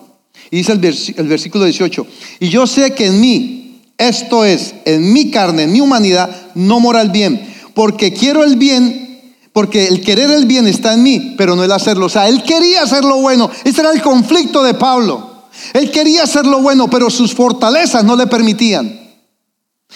[0.49, 2.07] Y dice el, el versículo 18,
[2.39, 6.79] y yo sé que en mí, esto es, en mi carne, en mi humanidad, no
[6.79, 11.35] mora el bien porque quiero el bien, porque el querer el bien está en mí,
[11.37, 12.05] pero no el hacerlo.
[12.05, 13.49] O sea, él quería hacer lo bueno.
[13.63, 15.45] Ese era el conflicto de Pablo.
[15.73, 18.99] Él quería hacer lo bueno, pero sus fortalezas no le permitían.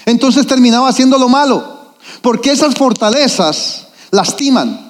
[0.05, 4.85] Entonces terminaba haciendo lo malo, porque esas fortalezas lastiman.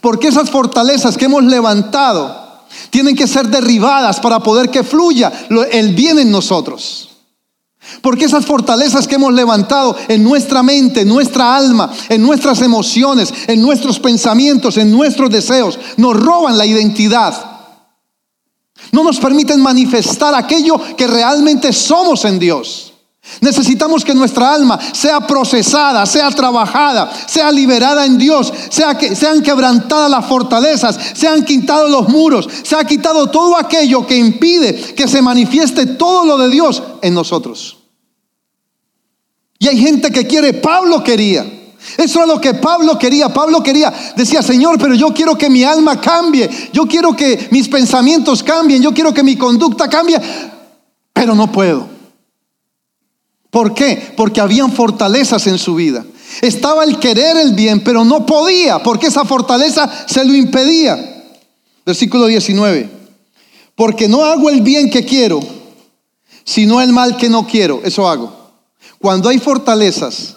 [0.00, 5.32] Porque esas fortalezas que hemos levantado tienen que ser derribadas para poder que fluya
[5.70, 7.15] el bien en nosotros.
[8.00, 13.32] Porque esas fortalezas que hemos levantado en nuestra mente, en nuestra alma, en nuestras emociones,
[13.46, 17.56] en nuestros pensamientos, en nuestros deseos, nos roban la identidad.
[18.92, 22.85] No nos permiten manifestar aquello que realmente somos en Dios.
[23.40, 29.42] Necesitamos que nuestra alma sea procesada, sea trabajada, sea liberada en Dios, sea que sean
[29.42, 35.08] quebrantadas las fortalezas, sean quitados los muros, se ha quitado todo aquello que impide que
[35.08, 37.76] se manifieste todo lo de Dios en nosotros.
[39.58, 41.44] Y hay gente que quiere, Pablo quería.
[41.96, 43.28] Eso es lo que Pablo quería.
[43.28, 46.48] Pablo quería, decía, Señor, pero yo quiero que mi alma cambie.
[46.72, 48.82] Yo quiero que mis pensamientos cambien.
[48.82, 50.20] Yo quiero que mi conducta cambie.
[51.12, 51.95] Pero no puedo.
[53.56, 54.12] ¿Por qué?
[54.14, 56.04] Porque habían fortalezas en su vida.
[56.42, 61.24] Estaba el querer el bien, pero no podía, porque esa fortaleza se lo impedía.
[61.86, 62.90] Versículo 19.
[63.74, 65.40] Porque no hago el bien que quiero,
[66.44, 67.80] sino el mal que no quiero.
[67.82, 68.30] Eso hago.
[68.98, 70.36] Cuando hay fortalezas,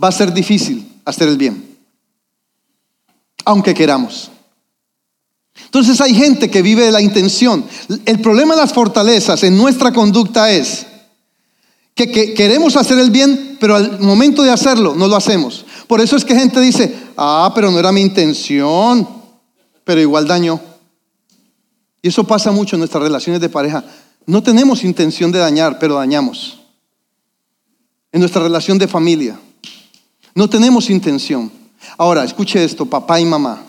[0.00, 1.76] va a ser difícil hacer el bien,
[3.44, 4.30] aunque queramos.
[5.64, 7.64] Entonces hay gente que vive de la intención.
[8.06, 10.86] El problema de las fortalezas en nuestra conducta es
[11.94, 15.64] que, queremos hacer el bien, pero al momento de hacerlo no lo hacemos.
[15.86, 19.08] Por eso es que gente dice, ah, pero no era mi intención,
[19.84, 20.60] pero igual daño.
[22.02, 23.84] Y eso pasa mucho en nuestras relaciones de pareja.
[24.26, 26.60] No tenemos intención de dañar, pero dañamos
[28.10, 29.38] en nuestra relación de familia.
[30.34, 31.50] No tenemos intención.
[31.96, 33.62] Ahora, escuche esto, papá y mamá.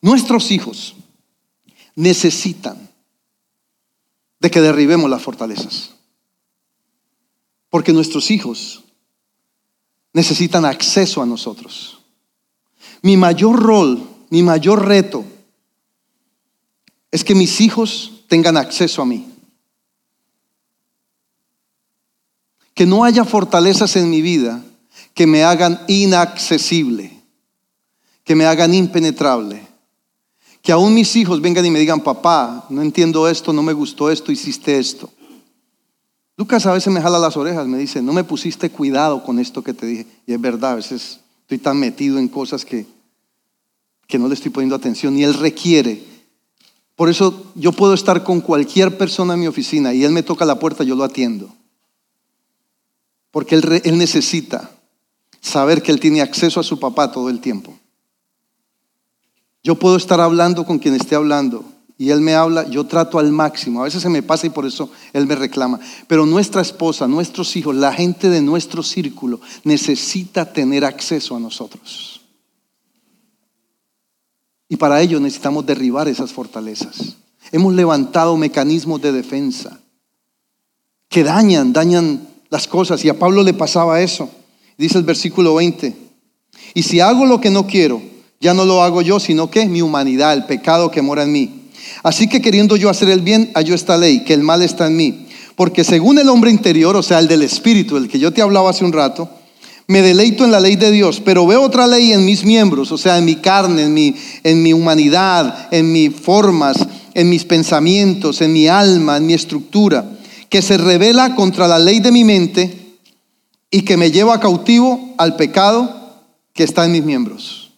[0.00, 0.94] Nuestros hijos
[1.94, 2.88] necesitan
[4.40, 5.99] de que derribemos las fortalezas.
[7.70, 8.84] Porque nuestros hijos
[10.12, 12.00] necesitan acceso a nosotros.
[13.00, 15.24] Mi mayor rol, mi mayor reto
[17.10, 19.30] es que mis hijos tengan acceso a mí.
[22.80, 24.64] que no haya fortalezas en mi vida
[25.12, 27.12] que me hagan inaccesible,
[28.24, 29.68] que me hagan impenetrable.
[30.62, 34.10] Que aún mis hijos vengan y me digan, papá, no entiendo esto, no me gustó
[34.10, 35.10] esto, hiciste esto.
[36.40, 39.62] Lucas a veces me jala las orejas, me dice, no me pusiste cuidado con esto
[39.62, 40.06] que te dije.
[40.26, 42.86] Y es verdad, a veces estoy tan metido en cosas que,
[44.06, 45.18] que no le estoy poniendo atención.
[45.18, 46.02] Y él requiere.
[46.96, 50.46] Por eso yo puedo estar con cualquier persona en mi oficina y él me toca
[50.46, 51.46] la puerta, yo lo atiendo.
[53.30, 54.70] Porque él, necesita
[55.42, 57.78] saber que él tiene acceso a su papá todo el tiempo.
[59.62, 61.69] Yo puedo estar hablando con quien esté hablando
[62.00, 63.82] y él me habla, yo trato al máximo.
[63.82, 65.78] A veces se me pasa y por eso él me reclama.
[66.06, 72.22] Pero nuestra esposa, nuestros hijos, la gente de nuestro círculo necesita tener acceso a nosotros.
[74.66, 77.16] Y para ello necesitamos derribar esas fortalezas.
[77.52, 79.78] Hemos levantado mecanismos de defensa
[81.10, 83.04] que dañan, dañan las cosas.
[83.04, 84.30] Y a Pablo le pasaba eso.
[84.78, 85.94] Dice el versículo 20.
[86.72, 88.00] Y si hago lo que no quiero,
[88.40, 91.59] ya no lo hago yo, sino que mi humanidad, el pecado que mora en mí.
[92.02, 94.96] Así que queriendo yo hacer el bien, hallo esta ley, que el mal está en
[94.96, 95.26] mí.
[95.56, 98.70] Porque según el hombre interior, o sea, el del espíritu, el que yo te hablaba
[98.70, 99.28] hace un rato,
[99.90, 102.96] Me deleito en la ley de Dios, pero veo otra ley en mis miembros, o
[102.96, 106.76] sea, en mi carne, en mi, en mi humanidad, en mis formas,
[107.12, 110.04] en mis pensamientos, en mi alma, en mi estructura,
[110.48, 112.98] que se revela contra la ley de mi mente
[113.68, 116.22] y que me lleva cautivo al pecado
[116.54, 117.72] que está en mis miembros.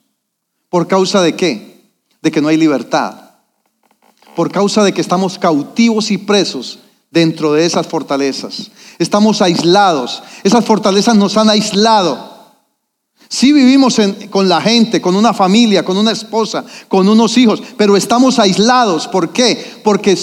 [0.68, 1.80] ¿Por causa de qué?
[2.20, 3.21] De que no hay libertad.
[4.36, 6.78] Por causa de que estamos cautivos y presos
[7.10, 8.70] dentro de esas fortalezas.
[8.98, 10.22] Estamos aislados.
[10.42, 12.32] Esas fortalezas nos han aislado.
[13.28, 17.96] Sí vivimos con la gente, con una familia, con una esposa, con unos hijos, pero
[17.96, 19.08] estamos aislados.
[19.08, 19.80] ¿Por qué?
[19.82, 20.18] Porque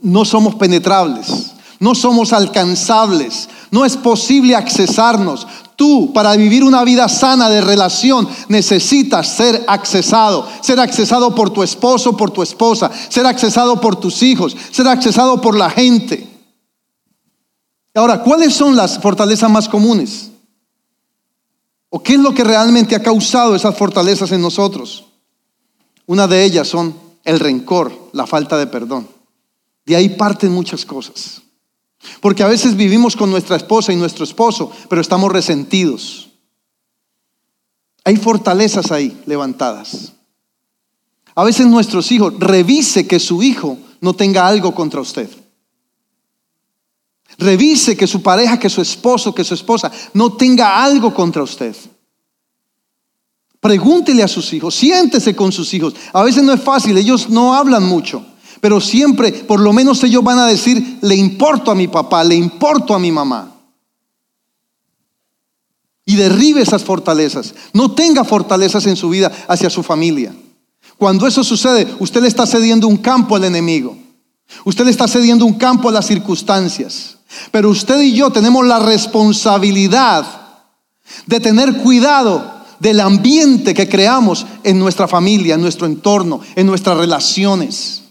[0.00, 5.46] no somos penetrables, no somos alcanzables, no es posible accesarnos.
[5.76, 10.48] Tú, para vivir una vida sana de relación, necesitas ser accesado.
[10.62, 12.90] Ser accesado por tu esposo, por tu esposa.
[13.10, 14.56] Ser accesado por tus hijos.
[14.70, 16.26] Ser accesado por la gente.
[17.94, 20.30] Ahora, ¿cuáles son las fortalezas más comunes?
[21.90, 25.04] ¿O qué es lo que realmente ha causado esas fortalezas en nosotros?
[26.06, 29.08] Una de ellas son el rencor, la falta de perdón.
[29.84, 31.42] De ahí parten muchas cosas.
[32.20, 36.30] Porque a veces vivimos con nuestra esposa y nuestro esposo, pero estamos resentidos.
[38.04, 40.12] Hay fortalezas ahí levantadas.
[41.34, 45.28] A veces nuestros hijos, revise que su hijo no tenga algo contra usted.
[47.38, 51.76] Revise que su pareja, que su esposo, que su esposa no tenga algo contra usted.
[53.60, 55.94] Pregúntele a sus hijos, siéntese con sus hijos.
[56.12, 58.24] A veces no es fácil, ellos no hablan mucho.
[58.60, 62.34] Pero siempre, por lo menos ellos van a decir, le importo a mi papá, le
[62.34, 63.52] importo a mi mamá.
[66.04, 67.54] Y derribe esas fortalezas.
[67.72, 70.34] No tenga fortalezas en su vida hacia su familia.
[70.98, 73.96] Cuando eso sucede, usted le está cediendo un campo al enemigo.
[74.64, 77.18] Usted le está cediendo un campo a las circunstancias.
[77.50, 80.24] Pero usted y yo tenemos la responsabilidad
[81.26, 86.96] de tener cuidado del ambiente que creamos en nuestra familia, en nuestro entorno, en nuestras
[86.96, 88.02] relaciones.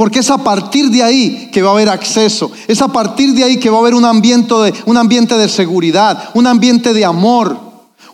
[0.00, 2.50] Porque es a partir de ahí que va a haber acceso.
[2.66, 5.46] Es a partir de ahí que va a haber un ambiente de, un ambiente de
[5.46, 7.60] seguridad, un ambiente de amor,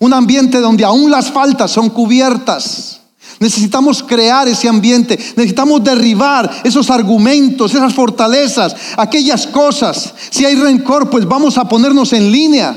[0.01, 3.03] un ambiente donde aún las faltas son cubiertas.
[3.39, 10.13] Necesitamos crear ese ambiente, necesitamos derribar esos argumentos, esas fortalezas, aquellas cosas.
[10.31, 12.77] Si hay rencor, pues vamos a ponernos en línea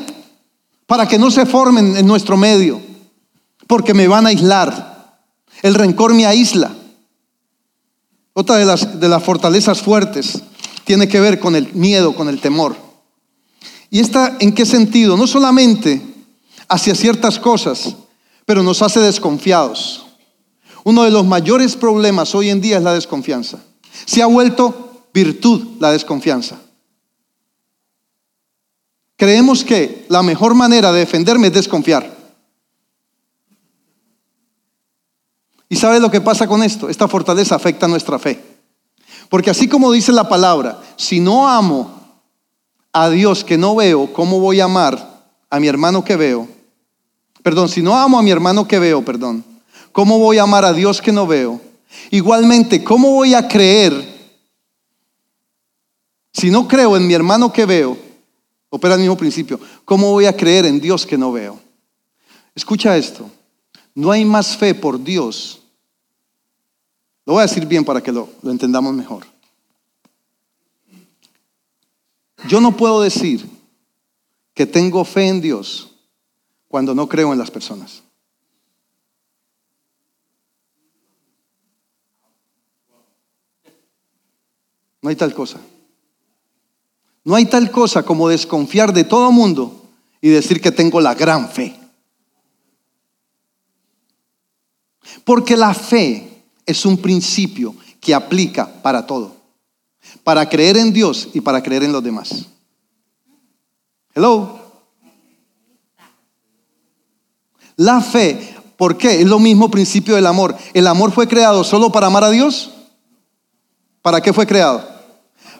[0.85, 2.79] para que no se formen en nuestro medio,
[3.65, 5.17] porque me van a aislar.
[5.63, 6.73] El rencor me aísla.
[8.33, 10.41] Otra de las, de las fortalezas fuertes
[10.83, 12.75] tiene que ver con el miedo, con el temor.
[13.89, 15.17] ¿Y esta en qué sentido?
[15.17, 16.01] No solamente
[16.67, 17.95] hacia ciertas cosas,
[18.45, 20.05] pero nos hace desconfiados.
[20.83, 23.59] Uno de los mayores problemas hoy en día es la desconfianza.
[24.05, 26.59] Se ha vuelto virtud la desconfianza.
[29.17, 32.18] Creemos que la mejor manera de defenderme es desconfiar.
[35.69, 36.89] ¿Y sabe lo que pasa con esto?
[36.89, 38.43] Esta fortaleza afecta nuestra fe.
[39.29, 41.91] Porque así como dice la palabra, si no amo
[42.91, 46.47] a Dios que no veo, ¿cómo voy a amar a mi hermano que veo?
[47.43, 49.45] Perdón, si no amo a mi hermano que veo, perdón,
[49.91, 51.61] ¿cómo voy a amar a Dios que no veo?
[52.09, 54.17] Igualmente, ¿cómo voy a creer
[56.33, 57.95] si no creo en mi hermano que veo?
[58.69, 59.59] Opera el mismo principio.
[59.85, 61.59] ¿Cómo voy a creer en Dios que no veo?
[62.55, 63.29] Escucha esto.
[63.95, 65.58] No hay más fe por Dios
[67.29, 69.23] lo voy a decir bien para que lo, entendamos mejor.
[72.47, 73.47] Yo no puedo decir
[74.55, 75.91] que tengo fe en Dios
[76.67, 78.01] cuando no creo en las personas.
[84.99, 85.59] No hay tal cosa.
[87.23, 89.87] No hay tal cosa como desconfiar de todo mundo
[90.19, 91.79] y decir que tengo la gran fe.
[95.23, 96.28] Porque la fe
[96.69, 99.35] es un principio que aplica para todo.
[100.23, 102.45] Para creer en Dios y para creer en los demás.
[104.13, 104.59] Hello.
[107.75, 109.21] La fe, ¿por qué?
[109.21, 110.55] Es lo mismo principio del amor.
[110.73, 112.71] ¿El amor fue creado solo para amar a Dios?
[114.03, 114.87] ¿Para qué fue creado?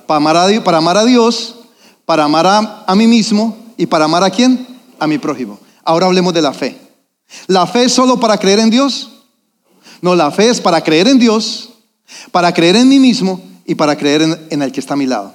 [0.06, 1.56] Para amar a Dios, para amar a, Dios,
[2.06, 4.68] para amar a, a mí mismo y para amar a quién?
[5.00, 5.60] A mi prójimo.
[5.84, 6.80] Ahora hablemos de la fe.
[7.48, 9.19] ¿La fe es solo para creer en Dios?
[10.02, 11.70] No, la fe es para creer en Dios,
[12.32, 15.34] para creer en mí mismo y para creer en, el que está a mi lado.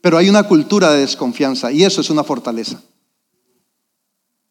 [0.00, 2.82] Pero hay una cultura de desconfianza y eso es una fortaleza.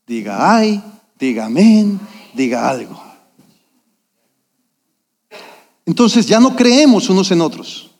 [0.07, 0.81] Diga ay,
[1.19, 1.99] diga amén,
[2.33, 3.01] diga algo.
[5.85, 7.91] Entonces ya no creemos unos en otros.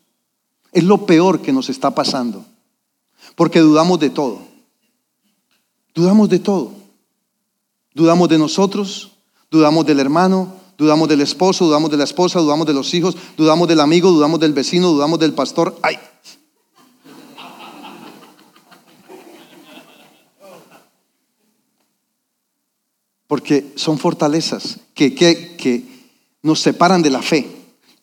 [0.72, 2.46] Es lo peor que nos está pasando,
[3.36, 4.40] porque dudamos de todo.
[5.94, 6.72] Dudamos de todo.
[7.94, 9.12] Dudamos de nosotros,
[9.52, 13.68] dudamos del hermano, dudamos del esposo, dudamos de la esposa, dudamos de los hijos, dudamos
[13.68, 15.78] del amigo, dudamos del vecino, dudamos del pastor.
[15.84, 16.00] ¡Ay!
[23.28, 25.86] Porque son fortalezas que, que, que
[26.42, 27.48] nos separan de la fe.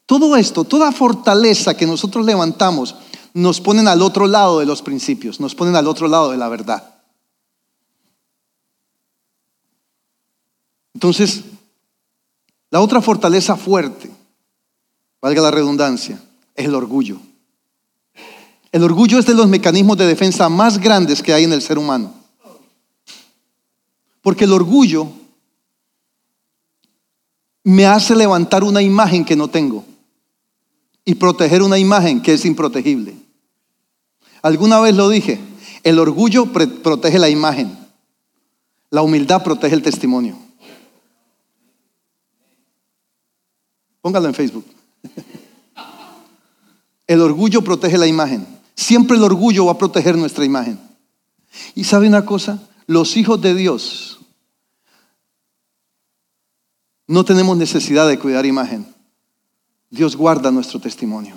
[0.07, 2.94] Todo esto, toda fortaleza que nosotros levantamos,
[3.34, 6.49] nos ponen al otro lado de los principios, nos ponen al otro lado de la
[6.49, 6.97] verdad.
[10.99, 11.44] Entonces,
[12.72, 14.11] la otra fortaleza fuerte,
[15.22, 16.20] valga la redundancia,
[16.57, 17.20] es el orgullo.
[18.72, 21.78] El orgullo es de los mecanismos de defensa más grandes que hay en el ser
[21.78, 22.12] humano.
[24.22, 25.07] Porque el orgullo
[27.62, 29.84] me hace levantar una imagen que no tengo
[31.05, 33.14] y proteger una imagen que es improtegible.
[34.42, 35.38] Alguna vez lo dije,
[35.84, 37.78] el orgullo protege la imagen,
[38.90, 40.47] la humildad protege el testimonio.
[44.09, 44.65] Póngalo en Facebook.
[47.07, 48.47] El orgullo protege la imagen.
[48.75, 50.81] Siempre el orgullo va a proteger nuestra imagen.
[51.75, 54.21] Y sabe una cosa, los hijos de Dios
[57.07, 58.87] no tenemos necesidad de cuidar imagen.
[59.91, 61.35] Dios guarda nuestro testimonio.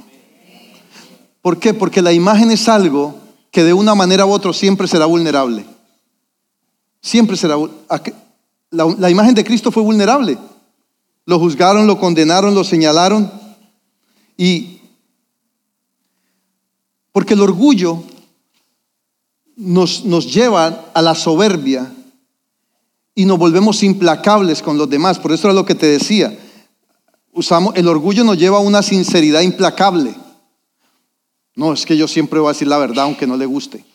[1.42, 1.74] ¿Por qué?
[1.74, 3.20] Porque la imagen es algo
[3.52, 5.66] que de una manera u otra siempre será vulnerable.
[7.02, 7.58] Siempre será.
[8.70, 10.38] La, la imagen de Cristo fue vulnerable.
[11.26, 13.32] Lo juzgaron, lo condenaron, lo señalaron.
[14.38, 14.80] Y
[17.12, 18.04] porque el orgullo
[19.56, 21.94] nos, nos lleva a la soberbia
[23.14, 25.20] y nos volvemos implacables con los demás.
[25.20, 26.38] Por eso es lo que te decía.
[27.34, 30.16] Usamos, el orgullo nos lleva a una sinceridad implacable.
[31.56, 33.86] No, es que yo siempre voy a decir la verdad aunque no le guste.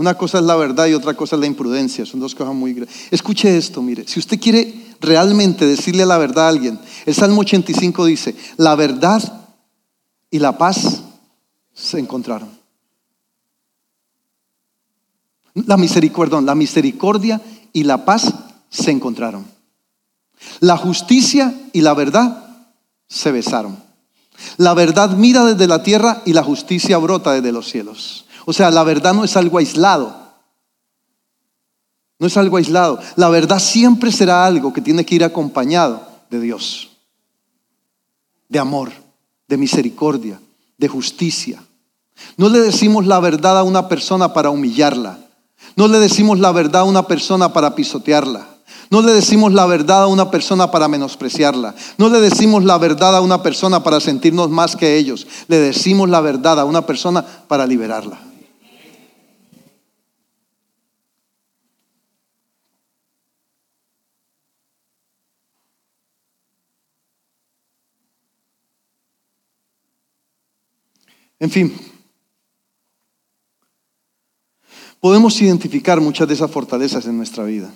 [0.00, 2.06] Una cosa es la verdad y otra cosa es la imprudencia.
[2.06, 2.96] Son dos cosas muy grandes.
[3.10, 4.08] Escuche esto, mire.
[4.08, 9.22] Si usted quiere realmente decirle la verdad a alguien, el Salmo 85 dice, la verdad
[10.30, 11.02] y la paz
[11.74, 12.48] se encontraron.
[15.52, 17.38] La misericordia, la misericordia
[17.74, 18.32] y la paz
[18.70, 19.44] se encontraron.
[20.60, 22.66] La justicia y la verdad
[23.06, 23.76] se besaron.
[24.56, 28.24] La verdad mira desde la tierra y la justicia brota desde los cielos.
[28.46, 30.14] O sea, la verdad no es algo aislado.
[32.18, 33.00] No es algo aislado.
[33.16, 36.90] La verdad siempre será algo que tiene que ir acompañado de Dios.
[38.48, 38.90] De amor,
[39.48, 40.40] de misericordia,
[40.76, 41.62] de justicia.
[42.36, 45.18] No le decimos la verdad a una persona para humillarla.
[45.76, 48.46] No le decimos la verdad a una persona para pisotearla.
[48.90, 51.74] No le decimos la verdad a una persona para menospreciarla.
[51.96, 55.26] No le decimos la verdad a una persona para sentirnos más que ellos.
[55.46, 58.29] Le decimos la verdad a una persona para liberarla.
[71.40, 71.74] En fin,
[75.00, 77.72] podemos identificar muchas de esas fortalezas en nuestra vida.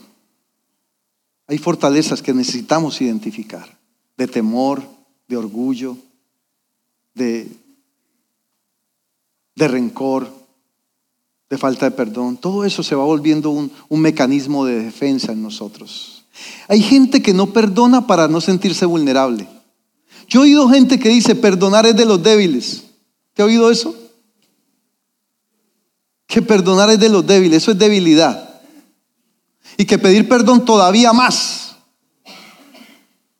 [1.47, 3.79] Hay fortalezas que necesitamos identificar,
[4.17, 4.83] de temor,
[5.29, 5.97] de orgullo,
[7.15, 7.49] de,
[9.57, 10.31] rencor,
[11.49, 12.37] de falta de perdón.
[12.37, 16.27] Todo eso se va volviendo un, un mecanismo de defensa en nosotros.
[16.69, 19.49] Hay gente que no perdona para no sentirse vulnerable.
[20.29, 22.85] Yo he oído gente que dice, perdonar es de los débiles.
[23.35, 23.95] ¿Te ha oído eso?
[26.27, 28.61] Que perdonar es de los débiles, eso es debilidad.
[29.77, 31.77] Y que pedir perdón todavía más.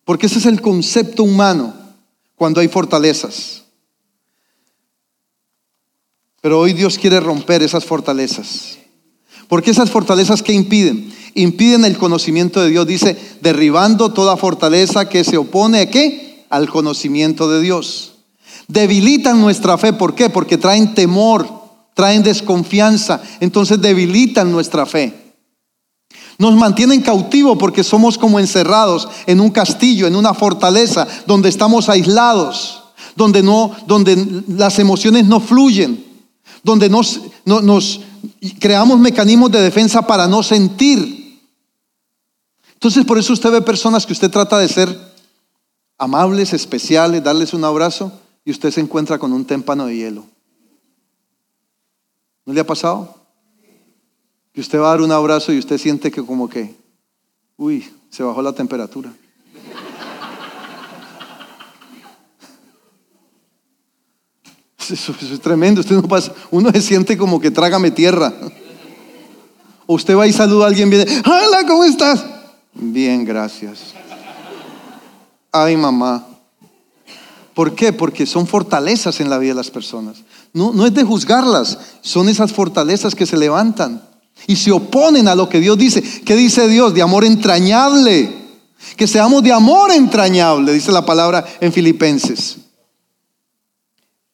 [0.05, 1.75] Porque ese es el concepto humano
[2.35, 3.63] cuando hay fortalezas.
[6.41, 8.79] Pero hoy Dios quiere romper esas fortalezas.
[9.49, 11.13] Porque esas fortalezas que impiden?
[11.35, 12.87] Impiden el conocimiento de Dios.
[12.87, 16.45] Dice, derribando toda fortaleza que se opone a qué?
[16.51, 18.14] Al conocimiento de Dios.
[18.69, 19.93] Debilitan nuestra fe.
[19.93, 20.31] ¿Por qué?
[20.31, 21.49] Porque traen temor,
[21.95, 23.23] traen desconfianza.
[23.41, 25.25] Entonces debilitan nuestra fe.
[26.39, 31.89] Nos mantienen cautivos porque somos como encerrados en un castillo, en una fortaleza, donde estamos
[31.89, 32.83] aislados,
[33.15, 36.05] donde, no, donde las emociones no fluyen,
[36.65, 38.01] donde nos, nos
[38.59, 41.41] creamos mecanismos de defensa para no sentir.
[42.73, 45.15] Entonces por eso usted ve personas que usted trata de ser
[45.99, 48.13] amables, especiales, darles un abrazo,
[48.45, 50.25] y usted se encuentra con un témpano de hielo.
[52.45, 53.15] ¿No le ha pasado?
[54.53, 56.75] Que usted va a dar un abrazo y usted siente que como que,
[57.57, 59.13] uy, se bajó la temperatura.
[64.79, 65.81] Eso, es tremendo.
[65.81, 68.33] Usted no pasa, uno se siente como que trágame tierra.
[69.87, 72.25] O usted va y saluda a alguien, viene, hola, ¿cómo estás?
[72.75, 73.95] Bien, gracias.
[75.51, 76.34] Ay, mamá.
[77.55, 77.93] ¿Por qué?
[77.93, 80.19] Porque son fortalezas en la vida de las personas.
[80.53, 84.03] No, no es de juzgarlas, son esas fortalezas que se levantan
[84.47, 86.03] y se oponen a lo que Dios dice.
[86.03, 86.95] ¿Qué dice Dios?
[86.95, 88.45] De amor entrañable.
[88.97, 92.59] Que seamos de amor entrañable, dice la palabra en Filipenses.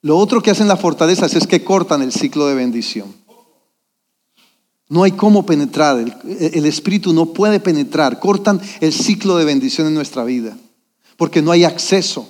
[0.02, 3.14] Lo otro que hacen las fortalezas es que cortan el ciclo de bendición.
[4.88, 9.94] No hay cómo penetrar, el, espíritu no puede penetrar, cortan el ciclo de bendición en
[9.94, 10.56] nuestra vida,
[11.16, 12.28] porque no hay acceso.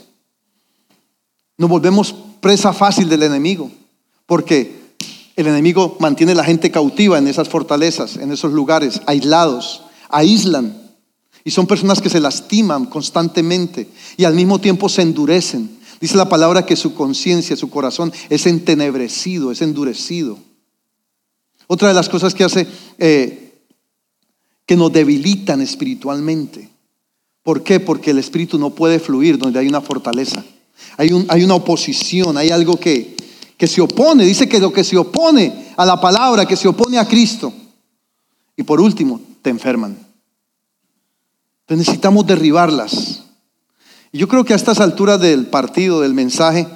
[1.61, 3.71] Nos volvemos presa fácil del enemigo,
[4.25, 4.95] porque
[5.37, 10.75] el enemigo mantiene a la gente cautiva en esas fortalezas, en esos lugares, aislados, aíslan.
[11.45, 15.79] Y son personas que se lastiman constantemente y al mismo tiempo se endurecen.
[16.01, 20.39] Dice la palabra que su conciencia, su corazón es entenebrecido, es endurecido.
[21.67, 23.67] Otra de las cosas que hace eh,
[24.65, 26.71] que nos debilitan espiritualmente.
[27.43, 27.81] ¿Por qué?
[27.81, 30.43] Porque el espíritu no puede fluir donde hay una fortaleza.
[30.97, 33.17] Hay, un, hay una oposición, hay algo que,
[33.57, 34.25] que se opone.
[34.25, 37.53] Dice que lo que se opone a la palabra, que se opone a Cristo.
[38.57, 39.93] Y por último, te enferman.
[41.63, 43.25] Entonces necesitamos derribarlas.
[44.13, 46.67] Y yo creo que a estas alturas del partido, del mensaje,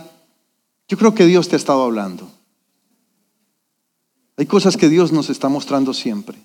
[0.89, 2.31] yo creo que Dios te ha estado hablando.
[4.37, 6.39] Hay cosas que Dios nos está mostrando siempre.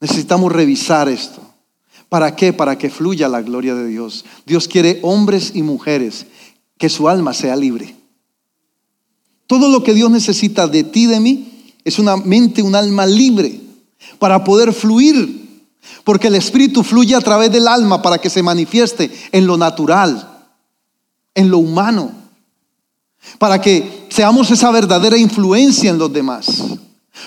[0.00, 1.42] Necesitamos revisar esto.
[2.08, 2.52] ¿Para qué?
[2.52, 4.24] Para que fluya la gloria de Dios.
[4.46, 6.26] Dios quiere hombres y mujeres
[6.78, 7.96] que su alma sea libre.
[9.46, 13.60] Todo lo que Dios necesita de ti, de mí, es una mente, un alma libre
[14.18, 15.46] para poder fluir.
[16.04, 20.48] Porque el Espíritu fluye a través del alma para que se manifieste en lo natural,
[21.34, 22.28] en lo humano
[23.38, 26.62] para que seamos esa verdadera influencia en los demás.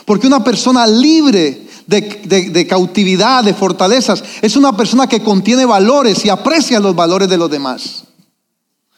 [0.05, 6.29] Porque una persona libre de, cautividad, de fortalezas, es una persona que contiene valores y
[6.29, 8.03] aprecia los valores de los demás.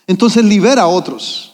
[0.07, 1.53] Entonces libera a otros.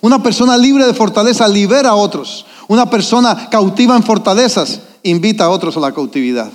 [0.00, 2.46] Una persona libre de fortaleza libera a otros.
[2.68, 6.52] Una persona cautiva en fortalezas invita a otros a la cautividad.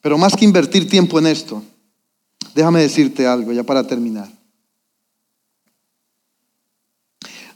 [0.00, 1.62] Pero más que invertir tiempo en esto,
[2.56, 4.30] Déjame decirte algo ya para terminar.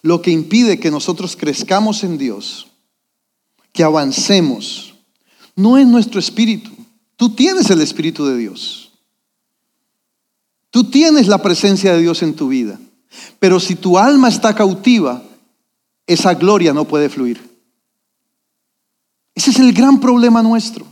[0.03, 2.69] Lo que impide que nosotros crezcamos en Dios,
[3.73, 4.95] que avancemos,
[5.55, 6.71] no es nuestro espíritu.
[7.17, 8.93] Tú tienes el espíritu de Dios.
[10.71, 12.79] Tú tienes la presencia de Dios en tu vida.
[13.39, 15.23] Pero si tu alma está cautiva,
[16.07, 17.51] esa gloria no puede fluir.
[19.35, 20.87] Ese es el gran problema nuestro.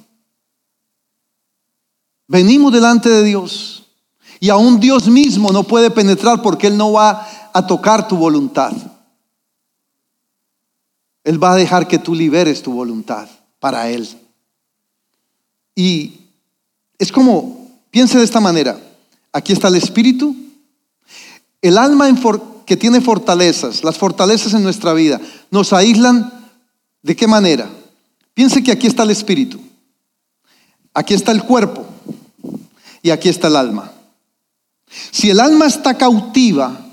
[2.27, 3.87] Venimos delante de Dios
[4.39, 8.73] y aún Dios mismo no puede penetrar porque Él no va a tocar tu voluntad.
[11.29, 13.29] Él va a dejar que tú liberes tu voluntad
[13.61, 14.09] para Él.
[15.75, 16.21] Y
[16.99, 18.81] es como, piense de esta manera,
[19.31, 20.35] aquí está el espíritu,
[21.61, 22.09] el alma
[22.65, 25.21] que tiene fortalezas, las fortalezas en nuestra vida,
[25.51, 26.33] nos aíslan
[27.03, 27.69] de qué manera.
[28.33, 29.61] Piense que aquí está el espíritu,
[30.95, 31.85] aquí está el cuerpo
[33.03, 33.93] y aquí está el alma.
[35.11, 36.87] Si el alma está cautiva,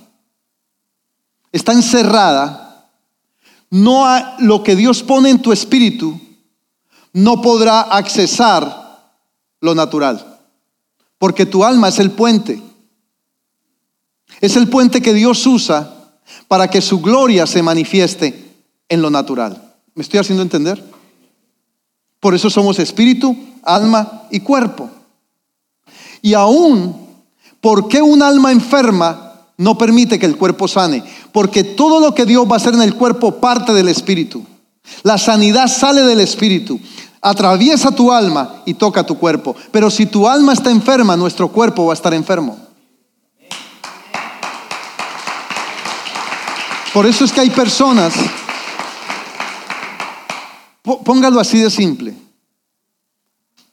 [1.53, 2.64] está encerrada,
[3.69, 4.05] no
[4.39, 6.19] lo que Dios pone en tu espíritu
[7.13, 9.13] no podrá accesar
[9.61, 10.39] lo natural,
[11.17, 12.61] porque tu alma es el puente.
[14.41, 15.93] Es el puente que Dios usa
[16.47, 18.53] para que su gloria se manifieste
[18.89, 19.75] en lo natural.
[19.93, 20.83] ¿Me estoy haciendo entender?
[22.19, 24.89] Por eso somos espíritu, alma y cuerpo.
[26.21, 27.05] Y aún
[27.65, 29.24] ¿Por qué un alma enferma
[29.57, 31.03] no permite que el cuerpo sane?
[31.31, 34.45] Porque todo lo que Dios va a hacer en el cuerpo parte del espíritu.
[35.03, 36.79] La sanidad sale del espíritu,
[37.21, 39.55] atraviesa tu alma y toca tu cuerpo.
[39.71, 42.59] Pero si tu alma está enferma, nuestro cuerpo va a estar enfermo.
[46.93, 48.13] Por eso es que hay personas,
[50.83, 52.15] póngalo así de simple,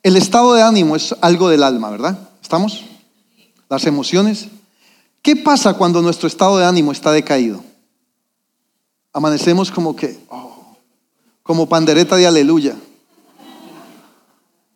[0.02, 2.18] el estado de ánimo es algo del alma, ¿verdad?
[2.42, 2.82] ¿Estamos?
[3.72, 4.48] las emociones.
[5.22, 7.62] ¿Qué pasa cuando nuestro estado de ánimo está decaído?
[9.12, 10.76] Amanecemos como que, oh,
[11.44, 12.76] como pandereta de aleluya,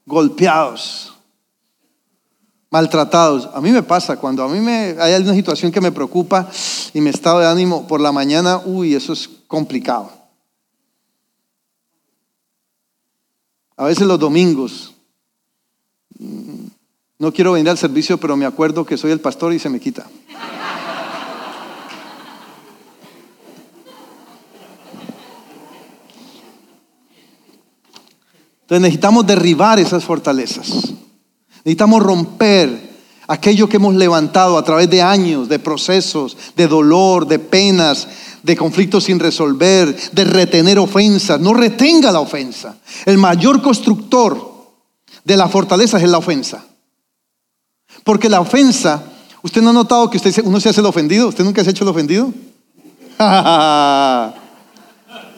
[0.05, 1.13] golpeados,
[2.71, 3.49] maltratados.
[3.55, 6.49] A mí me pasa, cuando a mí me, hay alguna situación que me preocupa
[6.95, 10.13] y mi estado de ánimo por la mañana, uy, eso es complicado.
[13.77, 14.95] A veces los domingos,
[17.19, 19.81] No quiero venir al servicio, pero me acuerdo que soy el pastor y se me
[19.81, 20.07] quita.
[28.63, 30.93] Entonces necesitamos derribar esas fortalezas.
[31.59, 32.97] Necesitamos romper
[33.29, 38.09] aquello que hemos levantado a través de años, de procesos, de dolor, de penas,
[38.43, 41.41] de conflictos sin resolver, de retener ofensas.
[41.41, 42.77] No retenga la ofensa.
[43.05, 44.55] El mayor constructor
[45.25, 46.65] de la fortaleza es la ofensa.
[48.05, 49.03] Porque la ofensa,
[49.43, 51.29] ¿usted no ha notado que usted, uno se hace el ofendido?
[51.29, 52.33] ¿Usted nunca se ha hecho el ofendido?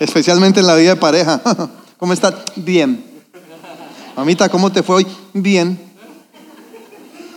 [0.01, 1.41] Especialmente en la vida de pareja.
[1.99, 2.45] ¿Cómo está?
[2.57, 3.05] Bien.
[4.17, 5.07] Mamita, ¿cómo te fue hoy?
[5.33, 5.79] Bien.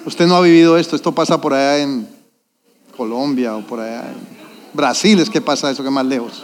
[0.06, 2.08] Usted no ha vivido esto, esto pasa por allá en
[2.98, 4.16] Colombia o por allá en
[4.74, 6.44] Brasil, es que pasa eso que más lejos.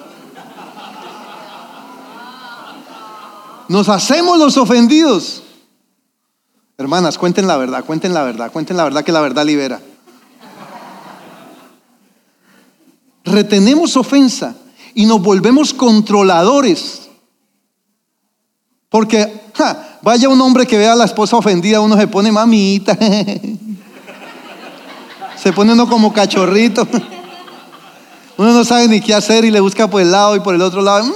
[3.67, 5.43] Nos hacemos los ofendidos.
[6.79, 9.81] Hermanas, cuenten la verdad, cuenten la verdad, cuenten la verdad que la verdad libera.
[13.23, 14.55] Retenemos ofensa
[14.93, 17.09] y nos volvemos controladores.
[18.89, 19.41] Porque
[20.03, 22.95] vaya un hombre que vea a la esposa ofendida, uno se pone mamita.
[25.35, 26.87] se pone uno como cachorrito.
[28.37, 30.61] Uno no sabe ni qué hacer y le busca por el lado y por el
[30.61, 31.05] otro lado.
[31.05, 31.11] Mm.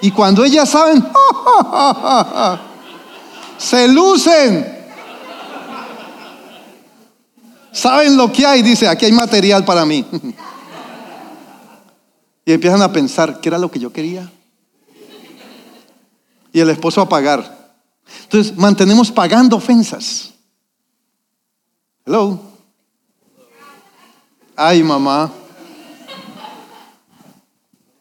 [0.00, 1.06] Y cuando ellas saben,
[3.58, 4.75] se lucen.
[7.76, 10.02] Saben lo que hay, dice, aquí hay material para mí.
[12.46, 14.32] Y empiezan a pensar, ¿qué era lo que yo quería?
[16.54, 17.74] Y el esposo a pagar.
[18.22, 20.32] Entonces, mantenemos pagando ofensas.
[22.06, 22.40] Hello.
[24.56, 25.30] Ay, mamá.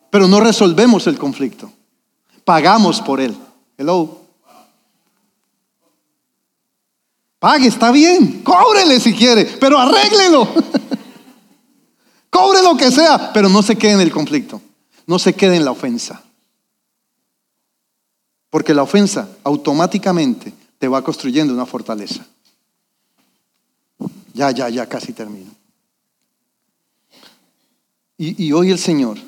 [0.10, 1.70] Pero no resolvemos el conflicto.
[2.46, 3.36] Pagamos por él.
[3.78, 4.25] Hello.
[7.46, 8.42] Pague, está bien.
[8.42, 10.52] Cóbrele si quiere, pero arréglelo.
[12.32, 14.60] Cobre lo que sea, pero no se quede en el conflicto.
[15.06, 16.24] No se quede en la ofensa.
[18.50, 22.26] Porque la ofensa automáticamente te va construyendo una fortaleza.
[24.34, 25.52] Ya, ya, ya, casi termino.
[28.18, 29.20] Y, y hoy el Señor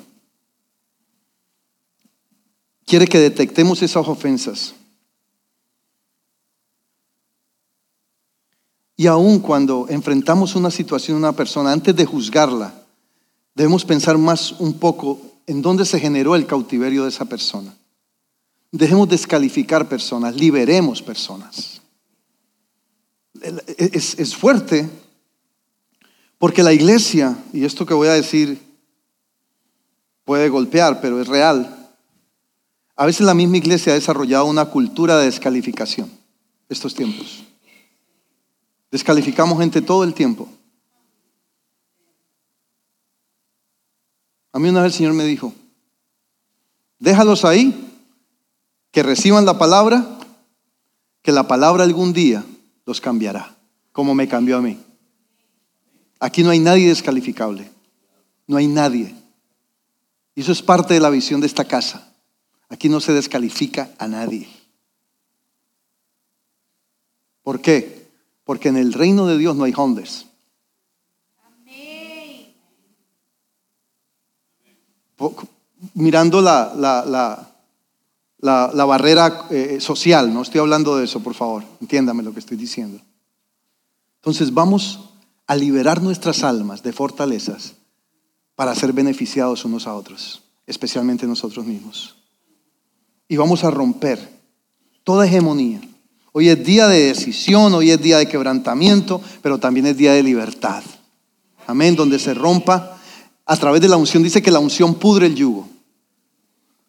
[2.84, 4.74] quiere que detectemos esas ofensas
[8.98, 12.74] Y aun cuando enfrentamos una situación, una persona, antes de juzgarla,
[13.54, 17.72] debemos pensar más un poco en dónde se generó el cautiverio de esa persona.
[18.72, 21.80] Dejemos descalificar personas, liberemos personas.
[23.76, 24.90] Es, es fuerte
[26.38, 28.60] porque la iglesia, y esto que voy a decir
[30.24, 31.88] puede golpear, pero es real,
[32.96, 36.10] a veces la misma iglesia ha desarrollado una cultura de descalificación
[36.68, 37.44] estos tiempos.
[38.90, 40.48] Descalificamos gente todo el tiempo.
[44.52, 45.52] A mí una vez el Señor me dijo,
[46.98, 47.84] déjalos ahí,
[48.90, 50.18] que reciban la palabra,
[51.22, 52.44] que la palabra algún día
[52.86, 53.56] los cambiará,
[53.92, 54.80] como me cambió a mí.
[56.18, 57.70] Aquí no hay nadie descalificable,
[58.46, 59.14] no hay nadie.
[60.34, 62.12] Y eso es parte de la visión de esta casa.
[62.68, 64.48] Aquí no se descalifica a nadie.
[67.42, 67.97] ¿Por qué?
[68.48, 70.24] Porque en el reino de Dios no hay homeless.
[75.92, 76.72] Mirando la,
[78.38, 82.56] la, barrera eh, social, no estoy hablando de eso, por favor, entiéndame lo que estoy
[82.56, 82.98] diciendo.
[84.16, 85.10] Entonces vamos
[85.46, 87.74] a liberar nuestras almas de fortalezas
[88.54, 92.16] para ser beneficiados unos a otros, especialmente nosotros mismos.
[93.28, 94.26] Y vamos a romper
[95.04, 95.82] toda hegemonía,
[96.38, 100.22] Hoy es día de decisión, hoy es día de quebrantamiento, pero también es día de
[100.22, 100.84] libertad.
[101.66, 102.96] Amén, donde se rompa
[103.44, 104.22] a través de la unción.
[104.22, 105.68] Dice que la unción pudre el yugo.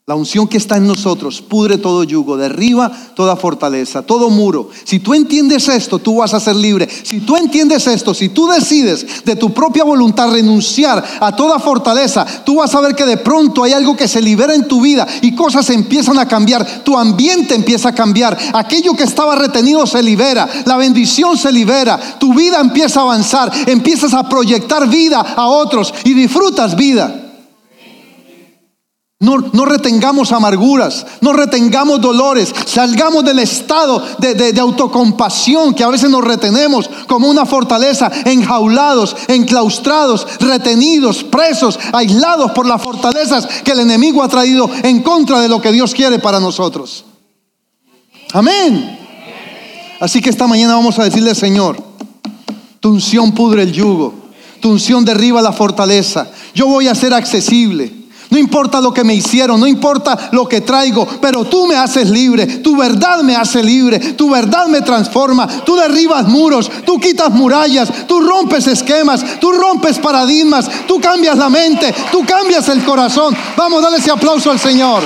[0.09, 4.71] La unción que está en nosotros pudre todo yugo, derriba toda fortaleza, todo muro.
[4.83, 6.89] Si tú entiendes esto, tú vas a ser libre.
[7.03, 12.25] Si tú entiendes esto, si tú decides de tu propia voluntad renunciar a toda fortaleza,
[12.43, 15.05] tú vas a ver que de pronto hay algo que se libera en tu vida
[15.21, 16.65] y cosas empiezan a cambiar.
[16.83, 18.35] Tu ambiente empieza a cambiar.
[18.53, 20.49] Aquello que estaba retenido se libera.
[20.65, 21.99] La bendición se libera.
[22.19, 23.51] Tu vida empieza a avanzar.
[23.67, 27.28] Empiezas a proyectar vida a otros y disfrutas vida.
[29.21, 36.09] No, retengamos amarguras, no retengamos dolores, salgamos del estado de, de, autocompasión que a veces
[36.09, 43.81] nos retenemos como una fortaleza, enjaulados, enclaustrados, retenidos, presos, aislados por las fortalezas que el
[43.81, 47.03] enemigo ha traído en contra de lo que Dios quiere para nosotros.
[48.31, 48.99] Amén.
[49.99, 51.75] Así que esta mañana vamos a decirle, Señor,
[52.79, 54.13] Tu unción pudre el yugo.
[54.61, 56.31] Tu unción derriba la fortaleza.
[56.55, 57.98] Yo voy a ser accesible.
[58.29, 62.09] No importa lo que me hicieron, no importa lo que traigo, pero tú me haces
[62.09, 67.31] libre, tu verdad me hace libre, tu verdad me transforma, tú derribas muros, tú quitas
[67.31, 73.35] murallas, tú rompes esquemas, tú rompes paradigmas, tú cambias la mente, tú cambias el corazón.
[73.57, 75.01] Vamos, dale ese aplauso al Señor.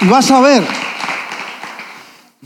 [0.00, 0.85] Y vas a ver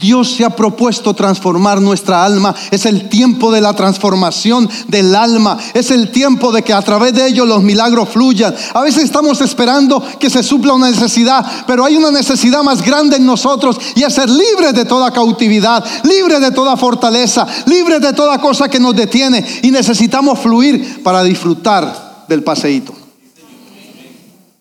[0.00, 2.54] Dios se ha propuesto transformar nuestra alma.
[2.70, 5.58] Es el tiempo de la transformación del alma.
[5.74, 8.54] Es el tiempo de que a través de ello los milagros fluyan.
[8.72, 13.16] A veces estamos esperando que se supla una necesidad, pero hay una necesidad más grande
[13.16, 18.14] en nosotros y es ser libres de toda cautividad, libres de toda fortaleza, libres de
[18.14, 22.94] toda cosa que nos detiene y necesitamos fluir para disfrutar del paseíto.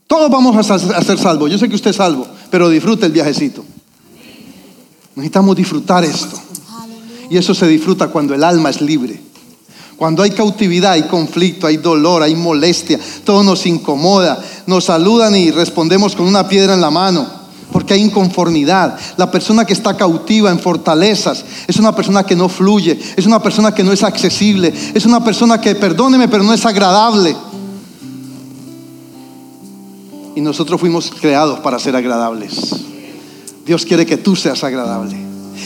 [0.06, 1.50] Todos vamos a ser salvos.
[1.50, 3.64] Yo sé que usted es salvo, pero disfrute el viajecito.
[5.20, 6.39] Necesitamos disfrutar esto.
[7.30, 9.22] Y eso se disfruta cuando el alma es libre.
[9.97, 14.41] Cuando hay cautividad, hay conflicto, hay dolor, hay molestia, todo nos incomoda.
[14.65, 17.28] Nos saludan y respondemos con una piedra en la mano,
[17.74, 18.97] porque hay inconformidad.
[19.17, 23.43] La persona que está cautiva en fortalezas es una persona que no fluye, es una
[23.43, 27.36] persona que no es accesible, es una persona que, perdóneme, pero no es agradable.
[30.34, 32.89] Y nosotros fuimos creados para ser agradables.
[33.70, 35.15] Dios quiere que tú seas agradable.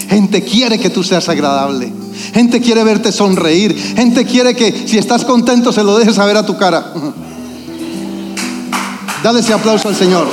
[0.09, 1.89] Gente quiere que tú seas agradable.
[2.33, 3.73] Gente quiere verte sonreír.
[3.95, 6.91] Gente quiere que si estás contento se lo dejes saber a tu cara.
[9.23, 10.27] Dale ese aplauso al Señor.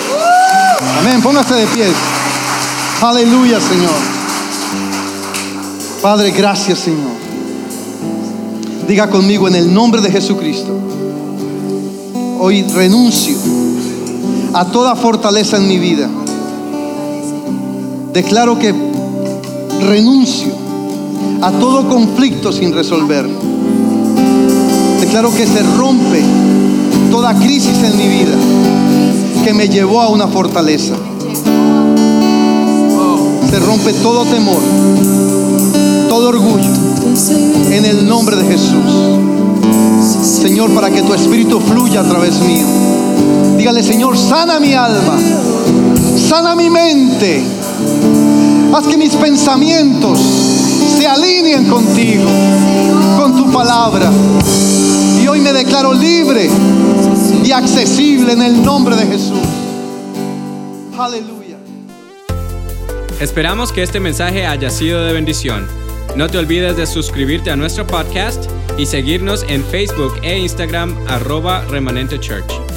[0.99, 1.23] Amén.
[1.23, 1.87] Póngase de pie.
[3.03, 3.95] Aleluya, Señor.
[6.03, 7.13] Padre, gracias, Señor.
[8.89, 10.77] Diga conmigo en el nombre de Jesucristo.
[12.41, 13.37] Hoy renuncio
[14.55, 16.11] a toda fortaleza en mi vida
[18.13, 18.75] Declaro que
[19.87, 20.53] renuncio
[21.43, 23.27] a todo conflicto sin resolver.
[25.01, 26.23] Declaro que se rompe
[27.11, 28.37] toda crisis en mi vida
[29.45, 30.95] que me llevó a una fortaleza.
[33.49, 34.61] Se rompe todo temor,
[36.09, 36.71] todo orgullo,
[37.71, 39.21] en el nombre de Jesús.
[40.23, 42.67] Señor, para que tu espíritu fluya a través mío.
[43.57, 45.17] Dígale, Señor, sana mi alma,
[46.29, 47.60] sana mi mente
[48.73, 50.19] Haz que mis pensamientos
[50.97, 52.25] se alineen contigo,
[53.19, 54.11] con tu palabra.
[55.21, 56.49] Y hoy me declaro libre
[57.45, 59.41] y accesible en el nombre de Jesús.
[60.97, 61.57] Aleluya.
[63.21, 65.67] Esperamos que este mensaje haya sido de bendición.
[66.15, 68.45] No te olvides de suscribirte a nuestro podcast
[68.79, 72.70] y seguirnos en Facebook e Instagram arroba remanente church.